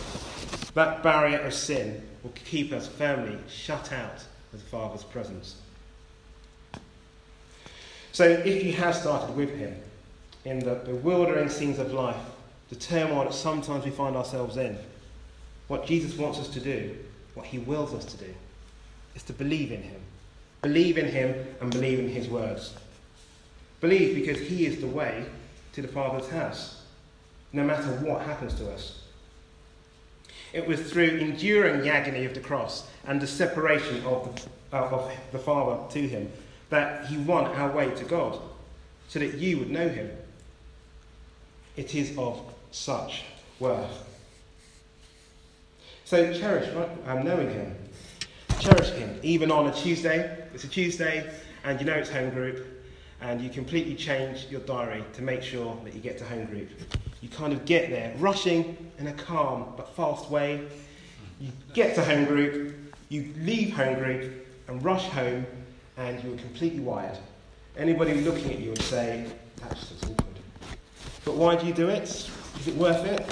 that 0.73 1.01
barrier 1.01 1.39
of 1.39 1.53
sin 1.53 2.07
will 2.21 2.33
keep 2.45 2.71
us 2.71 2.87
firmly 2.87 3.37
shut 3.47 3.91
out 3.91 4.23
of 4.53 4.59
the 4.59 4.69
Father's 4.69 5.03
presence. 5.03 5.55
So 8.11 8.23
if 8.25 8.63
you 8.63 8.73
have 8.73 8.95
started 8.95 9.35
with 9.35 9.55
him 9.55 9.75
in 10.45 10.59
the 10.59 10.75
bewildering 10.75 11.49
scenes 11.49 11.77
of 11.79 11.93
life, 11.93 12.15
the 12.69 12.75
turmoil 12.75 13.25
that 13.25 13.33
sometimes 13.33 13.85
we 13.85 13.91
find 13.91 14.15
ourselves 14.15 14.57
in, 14.57 14.77
what 15.67 15.85
Jesus 15.85 16.17
wants 16.17 16.39
us 16.39 16.47
to 16.49 16.59
do, 16.59 16.97
what 17.33 17.45
he 17.45 17.59
wills 17.59 17.93
us 17.93 18.05
to 18.05 18.17
do, 18.17 18.33
is 19.15 19.23
to 19.23 19.33
believe 19.33 19.71
in 19.71 19.81
him. 19.81 20.01
Believe 20.61 20.97
in 20.97 21.05
him 21.05 21.35
and 21.61 21.71
believe 21.71 21.99
in 21.99 22.09
his 22.09 22.27
words. 22.27 22.73
Believe 23.81 24.15
because 24.15 24.39
he 24.39 24.65
is 24.65 24.79
the 24.79 24.87
way 24.87 25.25
to 25.73 25.81
the 25.81 25.87
Father's 25.87 26.29
house, 26.29 26.81
no 27.53 27.63
matter 27.63 27.91
what 28.03 28.23
happens 28.23 28.55
to 28.55 28.71
us. 28.71 29.03
It 30.53 30.65
was 30.65 30.91
through 30.91 31.17
enduring 31.17 31.81
the 31.81 31.93
agony 31.93 32.25
of 32.25 32.33
the 32.33 32.39
cross 32.39 32.87
and 33.05 33.21
the 33.21 33.27
separation 33.27 34.03
of 34.05 34.49
the, 34.71 34.77
uh, 34.77 34.89
of 34.89 35.11
the 35.31 35.39
Father 35.39 35.79
to 35.93 36.07
him 36.07 36.31
that 36.69 37.05
he 37.05 37.17
won 37.17 37.45
our 37.45 37.71
way 37.71 37.89
to 37.91 38.03
God, 38.03 38.39
so 39.07 39.19
that 39.19 39.35
you 39.35 39.59
would 39.59 39.69
know 39.69 39.87
him. 39.87 40.11
It 41.77 41.95
is 41.95 42.17
of 42.17 42.41
such 42.71 43.23
worth. 43.59 44.07
So 46.07 46.33
cherish 46.33 46.73
um, 47.05 47.25
knowing 47.25 47.49
Him. 47.49 47.75
Cherish 48.59 48.91
Him. 48.91 49.19
Even 49.23 49.51
on 49.51 49.67
a 49.67 49.73
Tuesday, 49.73 50.37
it's 50.53 50.63
a 50.63 50.67
Tuesday, 50.69 51.29
and 51.65 51.79
you 51.81 51.85
know 51.85 51.95
it's 51.95 52.09
home 52.09 52.29
group, 52.29 52.65
and 53.21 53.41
you 53.41 53.49
completely 53.49 53.95
change 53.95 54.47
your 54.49 54.61
diary 54.61 55.03
to 55.13 55.21
make 55.21 55.41
sure 55.41 55.77
that 55.83 55.93
you 55.93 55.99
get 55.99 56.17
to 56.19 56.25
home 56.25 56.45
group. 56.45 56.69
You 57.21 57.29
kind 57.29 57.51
of 57.51 57.65
get 57.65 57.89
there, 57.89 58.13
rushing 58.19 58.77
in 58.99 59.07
a 59.07 59.13
calm 59.13 59.73
but 59.75 59.95
fast 59.95 60.29
way. 60.29 60.67
You 61.39 61.51
get 61.73 61.95
to 61.95 62.03
home 62.03 62.25
group, 62.25 62.75
you 63.09 63.33
leave 63.39 63.75
home 63.75 63.95
group, 63.95 64.47
and 64.67 64.83
rush 64.83 65.05
home, 65.05 65.45
and 65.97 66.23
you're 66.23 66.37
completely 66.37 66.79
wired. 66.79 67.17
Anybody 67.75 68.21
looking 68.21 68.51
at 68.51 68.59
you 68.59 68.69
would 68.69 68.81
say, 68.81 69.25
that's 69.61 69.89
just 69.89 70.03
awkward. 70.05 70.39
But 71.25 71.35
why 71.35 71.55
do 71.55 71.65
you 71.65 71.73
do 71.73 71.89
it? 71.89 72.03
Is 72.03 72.67
it 72.67 72.75
worth 72.75 73.05
it? 73.05 73.25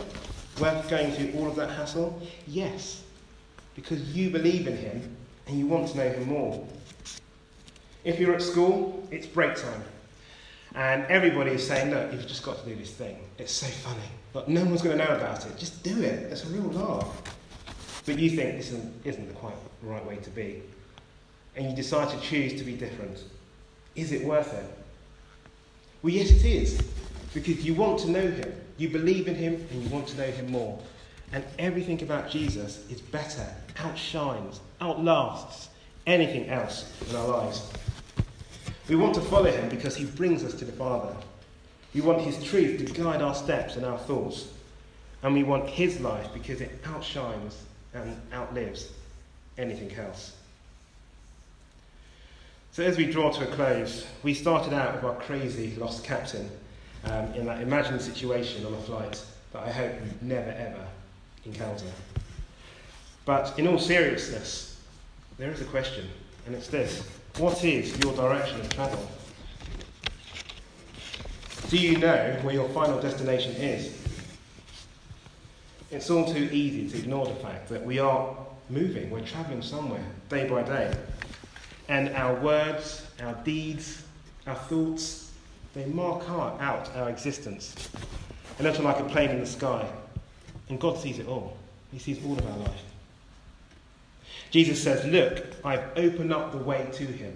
Worth 0.59 0.89
going 0.89 1.11
through 1.11 1.39
all 1.39 1.47
of 1.47 1.55
that 1.57 1.69
hassle? 1.69 2.21
Yes. 2.47 3.03
Because 3.75 4.15
you 4.15 4.29
believe 4.29 4.67
in 4.67 4.77
him 4.77 5.15
and 5.47 5.59
you 5.59 5.67
want 5.67 5.89
to 5.89 5.97
know 5.97 6.09
him 6.09 6.27
more. 6.27 6.65
If 8.05 8.19
you're 8.19 8.35
at 8.35 8.41
school, 8.41 9.05
it's 9.09 9.25
break 9.25 9.55
time. 9.55 9.83
And 10.75 11.05
everybody 11.05 11.51
is 11.51 11.67
saying, 11.67 11.89
look, 11.89 12.13
you've 12.13 12.27
just 12.27 12.43
got 12.43 12.59
to 12.59 12.69
do 12.69 12.75
this 12.75 12.91
thing. 12.91 13.17
It's 13.39 13.51
so 13.51 13.65
funny. 13.65 14.07
But 14.31 14.47
no 14.47 14.63
one's 14.63 14.81
going 14.81 14.97
to 14.97 15.03
know 15.03 15.15
about 15.15 15.45
it. 15.45 15.57
Just 15.57 15.81
do 15.83 16.01
it. 16.01 16.31
It's 16.31 16.43
a 16.43 16.47
real 16.47 16.69
laugh. 16.71 17.35
But 18.05 18.19
you 18.19 18.29
think 18.29 18.57
this 18.57 18.67
isn't, 18.67 18.93
isn't 19.05 19.27
the 19.27 19.33
quite 19.33 19.55
right 19.81 20.05
way 20.05 20.17
to 20.17 20.29
be. 20.29 20.61
And 21.55 21.67
you 21.67 21.75
decide 21.75 22.09
to 22.09 22.19
choose 22.19 22.53
to 22.59 22.63
be 22.63 22.73
different. 22.73 23.23
Is 23.95 24.11
it 24.11 24.23
worth 24.23 24.53
it? 24.53 24.65
Well, 26.03 26.13
yes, 26.13 26.29
it 26.29 26.45
is. 26.45 26.79
Because 27.33 27.65
you 27.65 27.73
want 27.73 27.99
to 28.01 28.11
know 28.11 28.29
him. 28.29 28.53
You 28.77 28.89
believe 28.89 29.27
in 29.27 29.35
him 29.35 29.65
and 29.71 29.81
you 29.81 29.89
want 29.89 30.07
to 30.09 30.17
know 30.17 30.29
him 30.29 30.51
more. 30.51 30.77
And 31.31 31.43
everything 31.57 32.03
about 32.03 32.29
Jesus 32.29 32.85
is 32.91 33.01
better, 33.01 33.47
outshines, 33.79 34.59
outlasts 34.79 35.69
anything 36.07 36.49
else 36.49 36.91
in 37.09 37.15
our 37.15 37.27
lives. 37.27 37.71
We 38.87 38.95
want 38.95 39.15
to 39.15 39.21
follow 39.21 39.49
him 39.49 39.69
because 39.69 39.95
he 39.95 40.05
brings 40.05 40.43
us 40.43 40.53
to 40.55 40.65
the 40.65 40.71
Father. 40.71 41.15
We 41.93 42.01
want 42.01 42.21
his 42.21 42.43
truth 42.43 42.85
to 42.85 43.01
guide 43.01 43.21
our 43.21 43.33
steps 43.33 43.77
and 43.77 43.85
our 43.85 43.97
thoughts. 43.97 44.47
And 45.23 45.33
we 45.33 45.43
want 45.43 45.67
his 45.67 45.99
life 46.01 46.27
because 46.33 46.61
it 46.61 46.79
outshines 46.85 47.63
and 47.93 48.15
outlives 48.31 48.89
anything 49.57 49.91
else. 49.97 50.35
So, 52.73 52.83
as 52.83 52.97
we 52.97 53.09
draw 53.09 53.31
to 53.31 53.49
a 53.49 53.55
close, 53.55 54.05
we 54.21 54.33
started 54.33 54.73
out 54.73 54.95
with 54.95 55.05
our 55.05 55.15
crazy 55.15 55.73
lost 55.77 56.03
captain 56.03 56.49
um, 57.05 57.33
in 57.33 57.45
that 57.45 57.61
imagined 57.61 58.01
situation 58.01 58.65
on 58.65 58.73
a 58.73 58.81
flight 58.81 59.23
that 59.53 59.63
I 59.63 59.71
hope 59.71 59.93
you 59.93 60.11
never 60.21 60.51
ever 60.51 60.85
encounter. 61.45 61.85
But 63.23 63.57
in 63.57 63.67
all 63.67 63.79
seriousness, 63.79 64.79
there 65.37 65.51
is 65.51 65.61
a 65.61 65.65
question, 65.65 66.09
and 66.45 66.55
it's 66.55 66.67
this 66.67 67.07
What 67.37 67.63
is 67.63 67.97
your 67.99 68.13
direction 68.13 68.59
of 68.61 68.69
travel? 68.69 69.07
Do 71.69 71.77
you 71.77 71.97
know 71.97 72.37
where 72.43 72.53
your 72.53 72.69
final 72.69 72.99
destination 73.01 73.53
is? 73.53 74.01
It's 75.91 76.09
all 76.09 76.25
too 76.25 76.49
easy 76.51 76.89
to 76.89 76.97
ignore 76.97 77.25
the 77.25 77.35
fact 77.35 77.69
that 77.69 77.83
we 77.83 77.99
are 77.99 78.35
moving, 78.69 79.09
we're 79.09 79.21
travelling 79.21 79.61
somewhere 79.61 80.03
day 80.29 80.47
by 80.47 80.63
day. 80.63 80.95
And 81.87 82.09
our 82.09 82.35
words, 82.35 83.05
our 83.21 83.33
deeds, 83.43 84.03
our 84.47 84.55
thoughts, 84.55 85.31
they 85.73 85.85
mark 85.85 86.27
out 86.29 86.89
our 86.95 87.09
existence. 87.09 87.89
A 88.59 88.63
little 88.63 88.83
like 88.83 88.99
a 88.99 89.03
plane 89.03 89.29
in 89.29 89.39
the 89.39 89.45
sky. 89.45 89.87
And 90.69 90.79
God 90.79 90.97
sees 90.97 91.19
it 91.19 91.27
all. 91.27 91.57
He 91.91 91.99
sees 91.99 92.23
all 92.25 92.37
of 92.37 92.45
our 92.49 92.57
life. 92.57 92.83
Jesus 94.51 94.81
says, 94.81 95.05
Look, 95.05 95.45
I've 95.63 95.85
opened 95.95 96.33
up 96.33 96.51
the 96.51 96.57
way 96.57 96.87
to 96.93 97.03
him. 97.05 97.35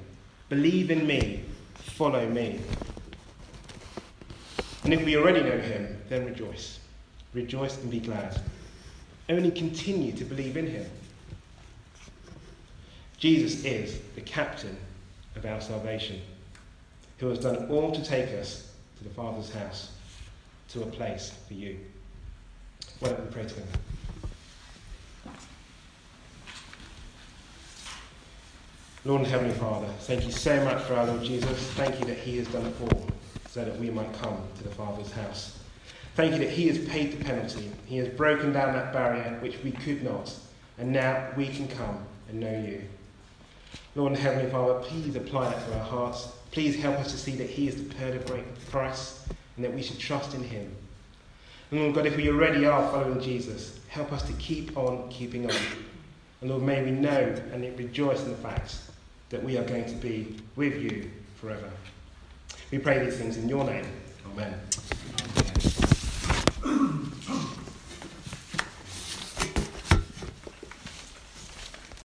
Believe 0.50 0.92
in 0.92 1.06
me, 1.06 1.44
follow 1.76 2.28
me. 2.28 2.60
And 4.84 4.94
if 4.94 5.04
we 5.04 5.18
already 5.18 5.42
know 5.42 5.60
him, 5.60 6.02
then 6.10 6.26
rejoice. 6.26 6.80
Rejoice 7.34 7.78
and 7.78 7.92
be 7.92 8.00
glad. 8.00 8.40
Only 9.28 9.52
continue 9.52 10.12
to 10.14 10.24
believe 10.24 10.58
in 10.58 10.68
him. 10.68 10.90
Jesus 13.18 13.66
is 13.66 14.00
the 14.16 14.22
captain 14.22 14.78
of 15.36 15.46
our 15.46 15.60
salvation, 15.60 16.22
who 17.18 17.28
has 17.28 17.40
done 17.40 17.68
all 17.70 17.92
to 17.92 18.04
take 18.04 18.34
us 18.40 18.72
to 18.98 19.04
the 19.04 19.10
Father's 19.10 19.52
house, 19.52 19.92
to 20.70 20.84
a 20.84 20.86
place 20.86 21.34
for 21.48 21.54
you. 21.54 21.78
Why 23.00 23.10
don't 23.10 23.26
we 23.26 23.32
pray 23.32 23.44
together? 23.44 23.68
Lord 29.06 29.22
and 29.22 29.30
Heavenly 29.30 29.54
Father, 29.54 29.88
thank 30.02 30.26
you 30.26 30.32
so 30.32 30.62
much 30.66 30.84
for 30.84 30.94
our 30.94 31.06
Lord 31.06 31.24
Jesus. 31.24 31.58
Thank 31.72 32.02
you 32.02 32.06
that 32.08 32.18
He 32.18 32.36
has 32.36 32.50
done 32.50 32.66
it 32.66 32.76
all 32.82 33.08
so 33.48 33.64
that 33.64 33.80
we 33.80 33.90
might 33.90 34.12
come 34.20 34.38
to 34.58 34.64
the 34.64 34.70
Father's 34.72 35.10
house. 35.14 35.58
Thank 36.16 36.34
you 36.34 36.40
that 36.40 36.50
He 36.50 36.68
has 36.68 36.86
paid 36.90 37.18
the 37.18 37.24
penalty. 37.24 37.72
He 37.86 37.96
has 37.96 38.10
broken 38.10 38.52
down 38.52 38.74
that 38.74 38.92
barrier 38.92 39.38
which 39.40 39.64
we 39.64 39.72
could 39.72 40.04
not. 40.04 40.34
And 40.78 40.92
now 40.92 41.30
we 41.38 41.48
can 41.48 41.70
come 41.70 42.04
and 42.28 42.42
know 42.42 42.62
you. 42.62 42.82
Lord 43.96 44.12
and 44.12 44.22
Heavenly 44.22 44.52
Father, 44.52 44.74
please 44.82 45.16
apply 45.16 45.50
that 45.50 45.66
to 45.66 45.78
our 45.78 45.86
hearts. 45.86 46.28
Please 46.52 46.76
help 46.76 47.00
us 47.00 47.10
to 47.12 47.18
see 47.18 47.36
that 47.38 47.50
He 47.50 47.70
is 47.70 47.76
the 47.82 48.16
of 48.18 48.26
great 48.26 48.70
price 48.70 49.26
and 49.56 49.64
that 49.64 49.74
we 49.74 49.82
should 49.82 49.98
trust 49.98 50.34
in 50.34 50.44
Him. 50.44 50.70
And 51.72 51.80
Lord 51.80 51.96
God, 51.96 52.06
if 52.06 52.18
we 52.18 52.28
already 52.28 52.66
are 52.66 52.92
following 52.92 53.22
Jesus, 53.22 53.80
help 53.88 54.12
us 54.12 54.24
to 54.24 54.34
keep 54.34 54.78
on 54.78 55.08
keeping 55.10 55.50
on. 55.50 55.58
And 56.42 56.50
Lord, 56.50 56.64
may 56.64 56.84
we 56.84 56.92
know 56.92 57.34
and 57.54 57.80
rejoice 57.80 58.24
in 58.24 58.32
the 58.32 58.38
fact 58.38 58.89
that 59.30 59.44
we 59.44 59.58
are 59.58 59.64
going 59.64 59.86
to 59.86 59.96
be 59.96 60.36
with 60.56 60.82
you 60.82 61.10
forever. 61.36 61.70
We 62.72 62.80
pray 62.80 63.04
these 63.04 63.18
things 63.18 63.38
in 63.38 63.50
your 63.50 63.64
name. 63.64 63.86
Amen. 64.32 64.54